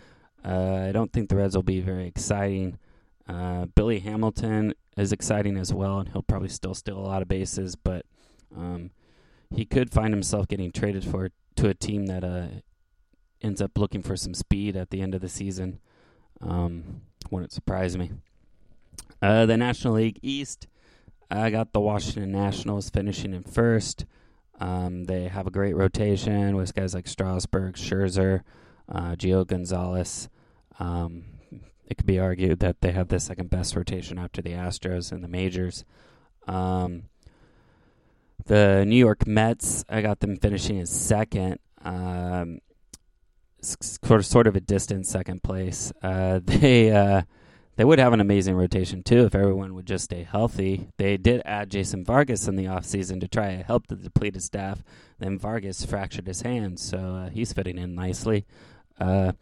I 0.42 0.90
don't 0.90 1.12
think 1.12 1.28
the 1.28 1.36
Reds 1.36 1.54
will 1.54 1.62
be 1.62 1.82
very 1.82 2.06
exciting. 2.06 2.78
Billy 3.74 3.98
Hamilton 3.98 4.72
is 4.96 5.12
exciting 5.12 5.58
as 5.58 5.74
well, 5.74 5.98
and 5.98 6.08
he'll 6.08 6.22
probably 6.22 6.48
still 6.48 6.72
steal 6.72 6.96
a 6.96 7.00
lot 7.00 7.20
of 7.20 7.28
bases, 7.28 7.76
but 7.76 8.06
um, 8.56 8.90
he 9.54 9.64
could 9.64 9.90
find 9.90 10.12
himself 10.12 10.48
getting 10.48 10.72
traded 10.72 11.04
for 11.04 11.30
to 11.56 11.68
a 11.68 11.74
team 11.74 12.06
that 12.06 12.24
uh, 12.24 12.60
ends 13.42 13.60
up 13.60 13.76
looking 13.76 14.02
for 14.02 14.16
some 14.16 14.34
speed 14.34 14.76
at 14.76 14.90
the 14.90 15.00
end 15.00 15.14
of 15.14 15.20
the 15.20 15.28
season. 15.28 15.80
Um, 16.40 17.02
wouldn't 17.30 17.52
surprise 17.52 17.96
me. 17.96 18.12
Uh, 19.20 19.46
the 19.46 19.56
National 19.56 19.94
League 19.94 20.20
East, 20.22 20.68
I 21.30 21.50
got 21.50 21.72
the 21.72 21.80
Washington 21.80 22.30
Nationals 22.30 22.90
finishing 22.90 23.34
in 23.34 23.42
first. 23.42 24.04
Um, 24.60 25.04
they 25.04 25.28
have 25.28 25.46
a 25.46 25.52
great 25.52 25.76
rotation 25.76 26.56
with 26.56 26.74
guys 26.74 26.94
like 26.94 27.08
Strasburg, 27.08 27.74
Scherzer, 27.74 28.42
uh, 28.88 29.12
Gio 29.12 29.46
Gonzalez. 29.46 30.28
Um, 30.78 31.24
it 31.86 31.96
could 31.96 32.06
be 32.06 32.18
argued 32.18 32.60
that 32.60 32.80
they 32.80 32.92
have 32.92 33.08
the 33.08 33.18
second 33.18 33.50
best 33.50 33.74
rotation 33.74 34.18
after 34.18 34.42
the 34.42 34.50
Astros 34.50 35.10
in 35.10 35.22
the 35.22 35.28
majors. 35.28 35.84
Um, 36.46 37.04
the 38.46 38.84
New 38.86 38.96
York 38.96 39.26
Mets, 39.26 39.84
I 39.88 40.00
got 40.00 40.20
them 40.20 40.36
finishing 40.36 40.78
in 40.78 40.86
second. 40.86 41.58
Um, 41.82 42.60
sort 43.60 44.46
of 44.46 44.56
a 44.56 44.60
distant 44.60 45.06
second 45.06 45.42
place. 45.42 45.92
Uh, 46.02 46.40
they 46.44 46.90
uh, 46.90 47.22
they 47.76 47.84
would 47.84 47.98
have 48.00 48.12
an 48.12 48.20
amazing 48.20 48.56
rotation 48.56 49.02
too 49.02 49.24
if 49.24 49.34
everyone 49.34 49.74
would 49.74 49.86
just 49.86 50.04
stay 50.04 50.24
healthy. 50.24 50.88
They 50.96 51.16
did 51.16 51.42
add 51.44 51.70
Jason 51.70 52.04
Vargas 52.04 52.48
in 52.48 52.56
the 52.56 52.64
offseason 52.64 53.20
to 53.20 53.28
try 53.28 53.56
to 53.56 53.62
help 53.62 53.86
the 53.86 53.96
depleted 53.96 54.42
staff. 54.42 54.82
Then 55.18 55.38
Vargas 55.38 55.84
fractured 55.84 56.26
his 56.26 56.42
hand, 56.42 56.80
so 56.80 56.98
uh, 56.98 57.30
he's 57.30 57.52
fitting 57.52 57.78
in 57.78 57.94
nicely. 57.94 58.46
Uh, 58.98 59.32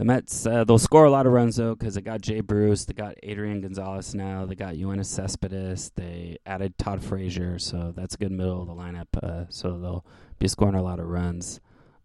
the 0.00 0.06
Mets, 0.06 0.46
uh, 0.46 0.64
they'll 0.64 0.78
score 0.78 1.04
a 1.04 1.10
lot 1.10 1.26
of 1.26 1.32
runs 1.34 1.56
though 1.56 1.74
because 1.74 1.94
they 1.94 2.00
got 2.00 2.22
Jay 2.22 2.40
Bruce, 2.40 2.86
they 2.86 2.94
got 2.94 3.16
Adrian 3.22 3.60
Gonzalez 3.60 4.14
now, 4.14 4.46
they 4.46 4.54
got 4.54 4.72
Yoenis 4.76 5.04
Cespedes, 5.04 5.92
they 5.94 6.38
added 6.46 6.78
Todd 6.78 7.04
Frazier, 7.04 7.58
so 7.58 7.92
that's 7.94 8.14
a 8.14 8.16
good 8.16 8.32
middle 8.32 8.62
of 8.62 8.66
the 8.66 8.72
lineup. 8.72 9.08
Uh, 9.22 9.44
so 9.50 9.78
they'll 9.78 10.06
be 10.38 10.48
scoring 10.48 10.74
a 10.74 10.82
lot 10.82 11.00
of 11.00 11.06
runs. 11.06 11.60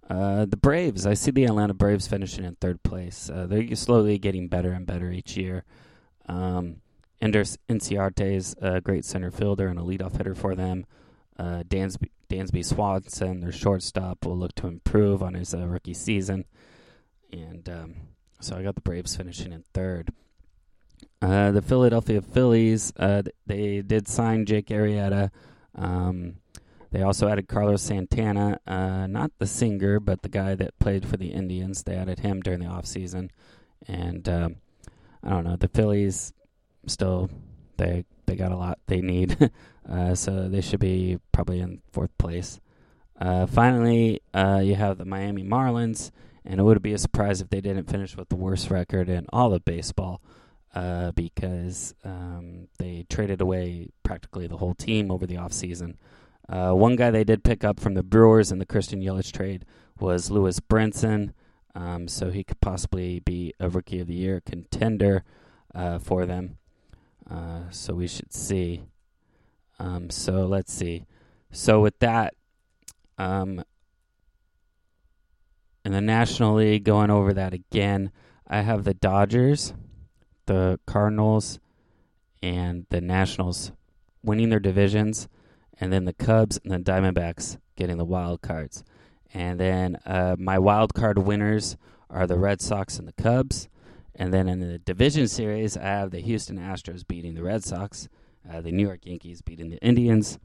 Uh, 0.10 0.44
the 0.44 0.58
Braves, 0.58 1.06
I 1.06 1.14
see 1.14 1.32
the 1.32 1.46
Atlanta 1.46 1.74
Braves 1.74 2.06
finishing 2.06 2.44
in 2.44 2.56
third 2.56 2.84
place. 2.84 3.30
Uh, 3.30 3.48
they're 3.48 3.74
slowly 3.78 4.18
getting 4.18 4.50
better 4.50 4.74
and 4.74 4.86
better 4.86 5.10
each 5.10 5.38
year. 5.38 5.64
Um, 6.28 6.82
Ender 7.22 7.44
Inciarte 7.44 8.36
is 8.36 8.58
a 8.62 8.82
great 8.82 9.06
center 9.06 9.32
fielder 9.32 9.70
and 9.70 9.80
a 9.80 9.84
leadoff 9.84 10.18
hitter 10.18 10.36
for 10.36 10.54
them. 10.54 10.86
Uh, 11.40 11.64
Dansby, 11.66 12.10
Dansby 12.30 12.66
Swanson, 12.66 13.40
their 13.40 13.54
shortstop, 13.54 14.26
will 14.26 14.38
look 14.38 14.54
to 14.56 14.68
improve 14.68 15.24
on 15.24 15.34
his 15.34 15.54
uh, 15.54 15.66
rookie 15.66 15.94
season. 15.94 16.44
And 17.42 17.68
um, 17.70 17.96
so 18.40 18.56
I 18.56 18.64
got 18.64 18.76
the 18.76 18.82
Braves 18.82 19.16
finishing 19.16 19.52
in 19.52 19.64
third. 19.74 20.10
Uh, 21.22 21.52
the 21.52 21.62
Philadelphia 21.62 22.22
Phillies, 22.22 22.94
uh, 22.98 23.24
they 23.46 23.82
did 23.82 24.08
sign 24.08 24.46
Jake 24.46 24.68
Arrieta. 24.68 25.32
Um, 25.74 26.36
they 26.92 27.02
also 27.02 27.28
added 27.28 27.48
Carlos 27.48 27.82
Santana, 27.82 28.60
uh, 28.68 29.08
not 29.08 29.32
the 29.40 29.48
singer, 29.48 30.00
but 30.00 30.22
the 30.22 30.30
guy 30.30 30.56
that 30.56 30.78
played 30.80 31.06
for 31.06 31.18
the 31.18 31.30
Indians. 31.30 31.84
They 31.84 31.96
added 31.96 32.20
him 32.20 32.42
during 32.42 32.60
the 32.60 32.68
offseason. 32.68 33.30
And 33.88 34.28
um, 34.30 34.56
I 35.24 35.30
don't 35.30 35.44
know, 35.44 35.56
the 35.56 35.68
Phillies 35.68 36.34
still 36.88 37.30
they 37.78 38.06
they 38.28 38.36
got 38.36 38.52
a 38.52 38.58
lot 38.58 38.80
they 38.88 39.02
need, 39.02 39.52
uh, 39.90 40.16
so 40.16 40.48
they 40.48 40.62
should 40.62 40.80
be 40.80 41.20
probably 41.32 41.60
in 41.60 41.82
fourth 41.92 42.16
place. 42.18 42.60
Uh, 43.20 43.46
finally, 43.46 44.22
uh, 44.34 44.62
you 44.64 44.76
have 44.76 44.98
the 44.98 45.06
Miami 45.06 45.44
Marlins, 45.44 46.12
and 46.46 46.60
it 46.60 46.64
would 46.64 46.82
be 46.82 46.94
a 46.94 46.98
surprise 46.98 47.42
if 47.42 47.50
they 47.50 47.62
didn't 47.62 47.90
finish 47.90 48.16
with 48.16 48.30
the 48.30 48.36
worst 48.36 48.70
record 48.70 49.10
in 49.10 49.26
all 49.34 49.54
of 49.54 49.66
baseball, 49.66 50.22
uh, 50.74 51.12
because 51.12 51.96
um, 52.04 52.68
they 52.78 53.06
traded 53.10 53.42
away 53.42 53.90
practically 54.04 54.48
the 54.48 54.58
whole 54.58 54.74
team 54.74 55.12
over 55.12 55.26
the 55.26 55.36
offseason. 55.36 55.96
Uh, 56.48 56.72
one 56.74 56.96
guy 56.96 57.10
they 57.10 57.24
did 57.24 57.44
pick 57.44 57.64
up 57.64 57.80
from 57.80 57.96
the 57.96 58.04
Brewers 58.04 58.52
in 58.52 58.60
the 58.60 58.66
Christian 58.66 59.02
Yelich 59.02 59.32
trade 59.32 59.66
was 60.00 60.30
Lewis 60.30 60.60
Brinson, 60.60 61.34
um, 61.74 62.08
so 62.08 62.30
he 62.30 62.44
could 62.44 62.62
possibly 62.62 63.20
be 63.20 63.54
a 63.60 63.70
Rookie 63.70 64.00
of 64.00 64.08
the 64.08 64.14
Year 64.14 64.42
contender 64.46 65.24
uh, 65.74 66.00
for 66.00 66.26
them. 66.26 66.58
Uh, 67.30 67.62
so 67.72 67.96
we 67.96 68.08
should 68.08 68.32
see. 68.32 68.84
Um, 69.80 70.10
so 70.10 70.46
let's 70.46 70.72
see. 70.72 71.06
So 71.52 71.82
with 71.82 72.00
that, 72.00 72.36
um, 73.18 73.64
in 75.86 75.92
the 75.92 76.02
National 76.02 76.56
League, 76.56 76.84
going 76.84 77.12
over 77.12 77.32
that 77.32 77.54
again, 77.54 78.12
I 78.48 78.62
have 78.62 78.84
the 78.84 78.96
Dodgers, 78.96 79.74
the 80.48 80.80
Cardinals, 80.88 81.60
and 82.42 82.88
the 82.90 83.02
Nationals 83.02 83.72
winning 84.24 84.50
their 84.50 84.60
divisions 84.60 85.28
and 85.80 85.94
then 85.94 86.06
the 86.06 86.14
Cubs 86.14 86.60
and 86.64 86.72
the 86.72 86.80
Diamondbacks 86.80 87.58
getting 87.76 87.98
the 87.98 88.06
wild 88.06 88.42
cards. 88.42 88.84
And 89.34 89.60
then 89.60 89.98
uh, 90.06 90.36
my 90.40 90.58
wild 90.58 90.94
card 90.94 91.20
winners 91.20 91.78
are 92.10 92.26
the 92.26 92.40
Red 92.40 92.62
Sox 92.62 92.98
and 92.98 93.08
the 93.08 93.22
Cubs. 93.22 93.68
And 94.16 94.34
then 94.34 94.48
in 94.48 94.62
the 94.62 94.80
division 94.80 95.28
series, 95.28 95.78
I 95.78 95.84
have 95.84 96.12
the 96.12 96.22
Houston 96.22 96.58
Astros 96.58 97.06
beating 97.06 97.36
the 97.36 97.44
Red 97.44 97.64
Sox, 97.64 98.08
uh, 98.50 98.62
the 98.62 98.72
New 98.72 98.84
York 98.84 99.02
Yankees 99.04 99.42
beating 99.42 99.70
the 99.70 99.78
Indians. 99.80 100.40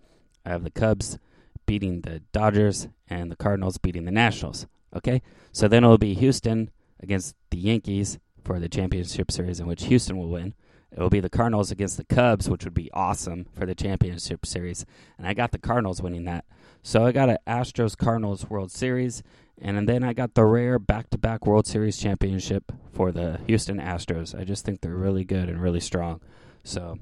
I 0.45 0.51
have 0.51 0.65
the 0.65 0.71
Cubs 0.71 1.19
beating 1.67 2.01
the 2.01 2.21
Dodgers, 2.33 2.89
and 3.09 3.31
the 3.31 3.37
Cardinals 3.37 3.79
beating 3.79 4.05
the 4.05 4.11
Nationals. 4.11 4.67
Okay, 4.95 5.23
so 5.53 5.69
then 5.69 5.85
it'll 5.85 5.99
be 5.99 6.15
Houston 6.15 6.71
against 7.01 7.35
the 7.51 7.59
Yankees 7.59 8.19
for 8.45 8.59
the 8.59 8.69
championship 8.69 9.31
series, 9.31 9.61
in 9.61 9.67
which 9.67 9.85
Houston 9.85 10.17
will 10.19 10.29
win. 10.29 10.55
It 10.93 10.99
will 10.99 11.11
be 11.11 11.21
the 11.21 11.31
Cardinals 11.31 11.71
against 11.71 11.97
the 11.97 12.05
Cubs, 12.05 12.51
which 12.51 12.65
would 12.65 12.75
be 12.75 12.91
awesome 12.93 13.47
for 13.55 13.65
the 13.65 13.77
championship 13.77 14.45
series. 14.45 14.85
And 15.17 15.27
I 15.27 15.35
got 15.35 15.53
the 15.53 15.59
Cardinals 15.59 16.03
winning 16.03 16.25
that. 16.25 16.45
So 16.83 17.07
I 17.07 17.13
got 17.13 17.29
an 17.29 17.39
Astros 17.47 17.97
Cardinals 17.97 18.51
World 18.51 18.73
Series, 18.73 19.23
and 19.61 19.89
then 19.89 20.03
I 20.03 20.13
got 20.13 20.35
the 20.35 20.45
rare 20.45 20.79
back 20.79 21.11
to 21.11 21.19
back 21.19 21.47
World 21.47 21.67
Series 21.67 21.99
championship 21.99 22.73
for 22.93 23.13
the 23.13 23.39
Houston 23.47 23.79
Astros. 23.79 24.39
I 24.39 24.45
just 24.45 24.65
think 24.65 24.81
they're 24.81 24.97
really 24.97 25.25
good 25.25 25.49
and 25.49 25.63
really 25.63 25.81
strong. 25.81 26.21
So 26.65 26.99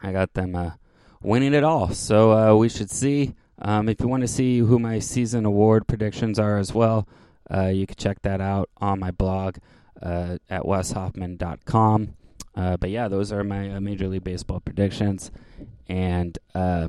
I 0.00 0.12
got 0.12 0.34
them 0.34 0.54
uh, 0.54 0.72
winning 1.22 1.54
it 1.54 1.64
all. 1.64 1.92
So 1.92 2.32
uh, 2.32 2.54
we 2.54 2.68
should 2.68 2.90
see. 2.90 3.34
Um, 3.60 3.88
if 3.88 4.00
you 4.00 4.08
want 4.08 4.22
to 4.22 4.28
see 4.28 4.58
who 4.58 4.78
my 4.78 4.98
season 4.98 5.44
award 5.44 5.86
predictions 5.86 6.38
are 6.38 6.58
as 6.58 6.74
well, 6.74 7.06
uh, 7.50 7.66
you 7.66 7.86
can 7.86 7.96
check 7.96 8.22
that 8.22 8.40
out 8.40 8.70
on 8.78 8.98
my 8.98 9.10
blog 9.10 9.56
uh, 10.02 10.38
at 10.50 10.62
weshoffman.com. 10.62 12.14
Uh, 12.56 12.76
but 12.76 12.90
yeah, 12.90 13.08
those 13.08 13.32
are 13.32 13.44
my 13.44 13.70
uh, 13.70 13.80
Major 13.80 14.08
League 14.08 14.24
Baseball 14.24 14.60
predictions. 14.60 15.30
And 15.88 16.38
uh, 16.54 16.88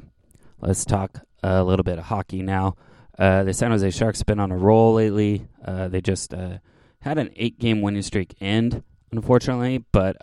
let's 0.61 0.85
talk 0.85 1.21
a 1.43 1.63
little 1.63 1.83
bit 1.83 1.97
of 1.99 2.05
hockey 2.05 2.41
now. 2.41 2.75
Uh, 3.17 3.43
the 3.43 3.53
San 3.53 3.71
Jose 3.71 3.89
Sharks 3.91 4.19
have 4.19 4.25
been 4.25 4.39
on 4.39 4.51
a 4.51 4.57
roll 4.57 4.93
lately. 4.93 5.47
They 5.65 6.01
just 6.01 6.31
had 6.31 7.17
an 7.17 7.29
eight 7.35 7.59
game 7.59 7.81
winning 7.81 8.01
streak 8.01 8.35
end, 8.41 8.83
unfortunately, 9.11 9.83
but 9.91 10.17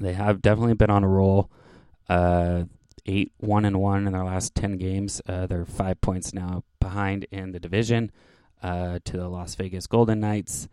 they 0.00 0.12
have 0.12 0.40
definitely 0.40 0.74
been 0.74 0.90
on 0.90 1.04
a 1.04 1.08
roll. 1.08 1.50
Eight, 3.10 3.32
one, 3.38 3.64
and 3.64 3.80
one 3.80 4.06
in 4.06 4.12
their 4.12 4.24
last 4.24 4.54
10 4.54 4.78
games. 4.78 5.20
they're 5.26 5.64
five 5.64 6.00
points 6.00 6.32
now 6.32 6.64
behind 6.80 7.26
in 7.30 7.52
the 7.52 7.60
division 7.60 8.10
to 8.62 9.00
the 9.04 9.28
Las 9.28 9.54
Vegas 9.54 9.86
Golden 9.86 10.20
Knights. 10.20 10.68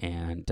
And 0.00 0.50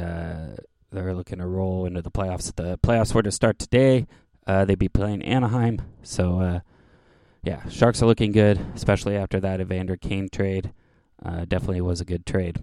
they're 0.93 1.15
looking 1.15 1.39
to 1.39 1.47
roll 1.47 1.87
into 1.87 2.03
the 2.03 2.11
playoffs. 2.11 2.55
The 2.55 2.79
playoffs 2.79 3.15
were 3.15 3.23
to 3.23 3.31
start 3.31 3.59
today. 3.59 4.07
Uh, 4.47 4.65
they'd 4.65 4.79
be 4.79 4.89
playing 4.89 5.23
Anaheim. 5.23 5.81
So, 6.03 6.41
uh, 6.41 6.61
yeah, 7.43 7.69
Sharks 7.69 8.03
are 8.03 8.07
looking 8.07 8.33
good, 8.33 8.59
especially 8.75 9.17
after 9.17 9.39
that 9.41 9.61
Evander 9.61 9.97
Kane 9.97 10.29
trade. 10.29 10.73
Uh, 11.25 11.45
definitely 11.45 11.81
was 11.81 12.01
a 12.01 12.05
good 12.05 12.27
trade. 12.27 12.59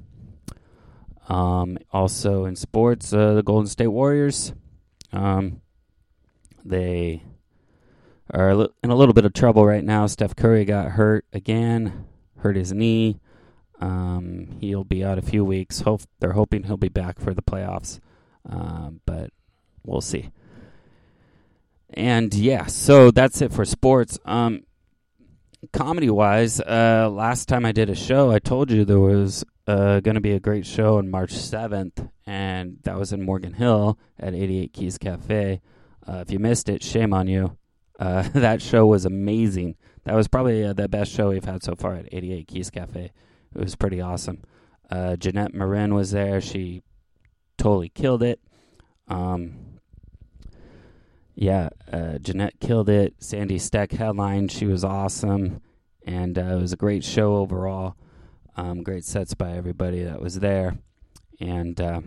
Um, 1.29 1.77
also 1.91 2.45
in 2.45 2.55
sports, 2.55 3.13
uh, 3.13 3.33
the 3.33 3.43
Golden 3.43 3.67
State 3.67 3.87
Warriors. 3.87 4.53
Um, 5.13 5.61
they 6.65 7.23
are 8.31 8.69
in 8.83 8.89
a 8.89 8.95
little 8.95 9.13
bit 9.13 9.25
of 9.25 9.33
trouble 9.33 9.65
right 9.65 9.83
now. 9.83 10.07
Steph 10.07 10.35
Curry 10.35 10.65
got 10.65 10.91
hurt 10.91 11.25
again, 11.33 12.05
hurt 12.37 12.55
his 12.55 12.73
knee. 12.73 13.19
Um, 13.79 14.57
he'll 14.59 14.83
be 14.83 15.03
out 15.03 15.17
a 15.17 15.21
few 15.21 15.45
weeks. 15.45 15.81
Hope 15.81 16.01
they're 16.19 16.33
hoping 16.33 16.63
he'll 16.63 16.77
be 16.77 16.89
back 16.89 17.19
for 17.19 17.33
the 17.33 17.41
playoffs. 17.41 17.99
Um, 18.49 19.01
but 19.05 19.31
we'll 19.83 20.01
see. 20.01 20.31
And 21.91 22.33
yeah, 22.33 22.65
so 22.65 23.11
that's 23.11 23.41
it 23.41 23.53
for 23.53 23.65
sports. 23.65 24.19
Um, 24.25 24.63
comedy 25.71 26.09
wise, 26.09 26.59
uh, 26.59 27.09
last 27.11 27.47
time 27.47 27.65
I 27.65 27.71
did 27.71 27.89
a 27.89 27.95
show, 27.95 28.31
I 28.31 28.39
told 28.39 28.71
you 28.71 28.83
there 28.83 28.99
was 28.99 29.43
uh, 29.67 29.99
going 30.01 30.15
to 30.15 30.21
be 30.21 30.31
a 30.31 30.39
great 30.39 30.65
show 30.65 30.97
on 30.97 31.09
March 31.09 31.33
7th, 31.33 32.09
and 32.25 32.77
that 32.83 32.97
was 32.97 33.13
in 33.13 33.23
Morgan 33.23 33.53
Hill 33.53 33.97
at 34.19 34.33
88 34.33 34.73
Keys 34.73 34.97
Cafe. 34.97 35.61
Uh, 36.07 36.17
if 36.17 36.31
you 36.31 36.39
missed 36.39 36.69
it, 36.69 36.83
shame 36.83 37.13
on 37.13 37.27
you. 37.27 37.57
Uh, 37.99 38.21
that 38.33 38.61
show 38.61 38.85
was 38.85 39.05
amazing. 39.05 39.75
That 40.05 40.15
was 40.15 40.27
probably 40.27 40.63
uh, 40.63 40.73
the 40.73 40.87
best 40.87 41.11
show 41.11 41.29
we've 41.29 41.43
had 41.43 41.63
so 41.63 41.75
far 41.75 41.95
at 41.95 42.07
88 42.11 42.47
Keys 42.47 42.69
Cafe. 42.69 43.11
It 43.55 43.61
was 43.61 43.75
pretty 43.75 44.01
awesome. 44.01 44.43
Uh, 44.89 45.15
Jeanette 45.15 45.53
Marin 45.53 45.93
was 45.93 46.11
there. 46.11 46.39
She 46.39 46.81
totally 47.57 47.89
killed 47.89 48.23
it. 48.23 48.39
Um, 49.07 49.79
yeah, 51.35 51.69
uh, 51.91 52.17
Jeanette 52.19 52.59
killed 52.59 52.89
it. 52.89 53.15
Sandy 53.19 53.59
Steck 53.59 53.91
headline. 53.91 54.47
She 54.47 54.65
was 54.65 54.83
awesome. 54.83 55.61
And 56.05 56.37
uh, 56.37 56.55
it 56.55 56.61
was 56.61 56.73
a 56.73 56.77
great 56.77 57.03
show 57.03 57.35
overall. 57.35 57.95
Um, 58.55 58.81
great 58.81 59.03
sets 59.03 59.33
by 59.33 59.51
everybody 59.51 60.03
that 60.03 60.21
was 60.21 60.39
there. 60.39 60.77
And 61.39 61.79
uh, 61.79 62.01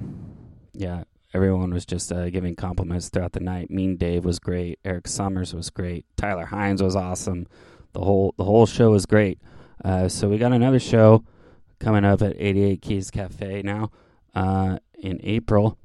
yeah, 0.73 1.05
everyone 1.33 1.73
was 1.73 1.87
just 1.87 2.13
uh, 2.13 2.31
giving 2.31 2.55
compliments 2.55 3.09
throughout 3.09 3.33
the 3.33 3.41
night. 3.41 3.71
Mean 3.71 3.97
Dave 3.97 4.25
was 4.25 4.39
great. 4.39 4.79
Eric 4.85 5.09
Summers 5.09 5.55
was 5.55 5.71
great. 5.71 6.05
Tyler 6.17 6.47
Hines 6.47 6.83
was 6.83 6.97
awesome. 6.97 7.47
The 7.93 8.01
whole 8.01 8.35
the 8.37 8.45
whole 8.45 8.67
show 8.67 8.91
was 8.91 9.07
great. 9.07 9.39
Uh, 9.85 10.09
so 10.09 10.29
we 10.29 10.39
got 10.39 10.53
another 10.53 10.79
show 10.79 11.25
coming 11.79 12.05
up 12.05 12.23
at 12.23 12.37
88 12.39 12.83
Keys 12.83 13.11
Cafe 13.11 13.63
now 13.63 13.91
uh, 14.35 14.79
in 14.99 15.21
April. 15.23 15.79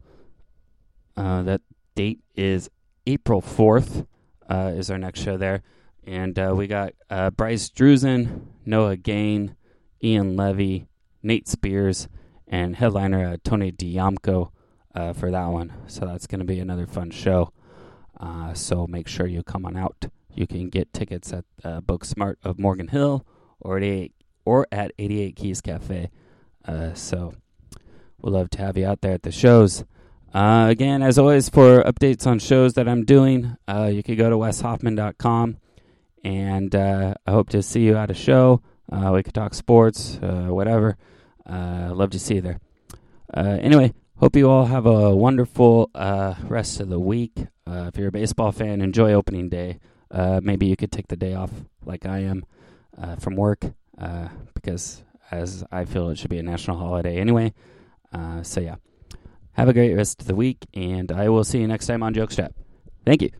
Uh, 1.16 1.44
that 1.44 1.62
date 1.96 2.20
is 2.36 2.70
April 3.08 3.42
4th. 3.42 4.06
Uh, 4.48 4.74
is 4.76 4.92
our 4.92 5.00
next 5.00 5.22
show 5.22 5.38
there, 5.38 5.64
and 6.06 6.38
uh, 6.38 6.54
we 6.56 6.68
got 6.68 6.94
Bryce 7.36 7.68
Drusen, 7.68 8.42
Noah 8.64 8.96
Gain, 8.96 9.56
Ian 10.04 10.36
Levy, 10.36 10.86
Nate 11.24 11.48
Spears, 11.48 12.08
and 12.48 12.76
headliner 12.76 13.38
Tony 13.38 13.72
Diamco 13.72 14.52
uh, 14.96 15.14
for 15.14 15.30
that 15.30 15.48
one. 15.48 15.74
So 15.88 16.06
that's 16.06 16.26
going 16.26 16.40
to 16.40 16.46
be 16.46 16.60
another 16.60 16.88
fun 16.88 17.12
show. 17.12 17.52
Uh, 18.20 18.54
so 18.54 18.88
make 18.88 19.08
sure 19.08 19.28
you 19.28 19.44
come 19.44 19.66
on 19.66 19.76
out. 19.76 20.06
You 20.34 20.48
can 20.48 20.70
get 20.70 20.94
tickets 20.94 21.34
at 21.34 21.46
uh, 21.64 21.82
Booksmart 21.82 22.36
of 22.44 22.58
Morgan 22.58 22.88
Hill 22.88 23.26
or 23.60 23.78
at 23.78 23.84
88, 23.84 24.14
or 24.46 24.68
at 24.72 24.92
88 24.98 25.36
Keys 25.36 25.62
Cafe. 25.62 26.10
Uh, 26.66 26.94
so 26.94 27.34
we'd 28.22 28.32
love 28.32 28.50
to 28.52 28.60
have 28.60 28.78
you 28.78 28.88
out 28.88 29.02
there 29.02 29.14
at 29.14 29.24
the 29.24 29.32
shows. 29.32 29.84
Uh, 30.34 30.68
again, 30.70 31.02
as 31.02 31.18
always, 31.18 31.48
for 31.48 31.84
updates 31.84 32.28
on 32.28 32.40
shows 32.40 32.74
that 32.74 32.90
I'm 32.90 33.06
doing, 33.06 33.56
uh, 33.68 33.90
you 33.94 34.04
can 34.04 34.16
go 34.16 34.30
to 34.30 34.36
weshoffman.com. 34.36 35.58
And 36.24 36.74
I 36.74 37.16
hope 37.28 37.50
to 37.50 37.62
see 37.62 37.82
you 37.82 37.96
at 37.96 38.10
a 38.10 38.16
show. 38.16 38.62
we 38.90 39.22
could 39.22 39.36
talk 39.36 39.54
sports, 39.54 40.18
whatever. 40.22 40.98
love 41.48 42.10
to 42.10 42.20
see 42.20 42.36
you 42.36 42.42
there. 42.42 42.60
anyway, 43.36 43.94
Hope 44.18 44.38
you 44.38 44.50
all 44.50 44.66
have 44.66 44.86
a 44.86 45.14
wonderful 45.14 45.92
uh, 45.94 46.36
rest 46.44 46.80
of 46.80 46.88
the 46.88 47.00
week. 47.00 47.34
Uh, 47.68 47.90
if 47.90 47.98
you're 47.98 48.08
a 48.08 48.12
baseball 48.14 48.54
fan, 48.54 48.80
enjoy 48.80 49.12
opening 49.12 49.50
day. 49.50 49.80
Uh, 50.10 50.40
maybe 50.42 50.68
you 50.68 50.78
could 50.78 50.90
take 50.90 51.10
the 51.10 51.18
day 51.18 51.34
off, 51.34 51.52
like 51.84 52.06
I 52.06 52.20
am, 52.20 52.46
uh, 52.98 53.18
from 53.18 53.36
work, 53.36 53.66
uh, 53.98 54.30
because 54.54 55.04
as 55.32 55.66
I 55.70 55.84
feel 55.84 56.10
it 56.12 56.18
should 56.18 56.30
be 56.30 56.40
a 56.40 56.44
national 56.44 56.78
holiday 56.78 57.18
anyway. 57.18 57.54
Uh, 58.14 58.42
so, 58.42 58.62
yeah. 58.62 58.76
Have 59.52 59.68
a 59.68 59.74
great 59.74 59.94
rest 59.94 60.22
of 60.22 60.28
the 60.28 60.36
week, 60.36 60.66
and 60.74 61.12
I 61.12 61.28
will 61.28 61.44
see 61.44 61.60
you 61.60 61.68
next 61.68 61.88
time 61.88 62.02
on 62.02 62.14
Joke 62.14 62.30
Jokestrap. 62.30 62.54
Thank 63.06 63.22
you. 63.22 63.32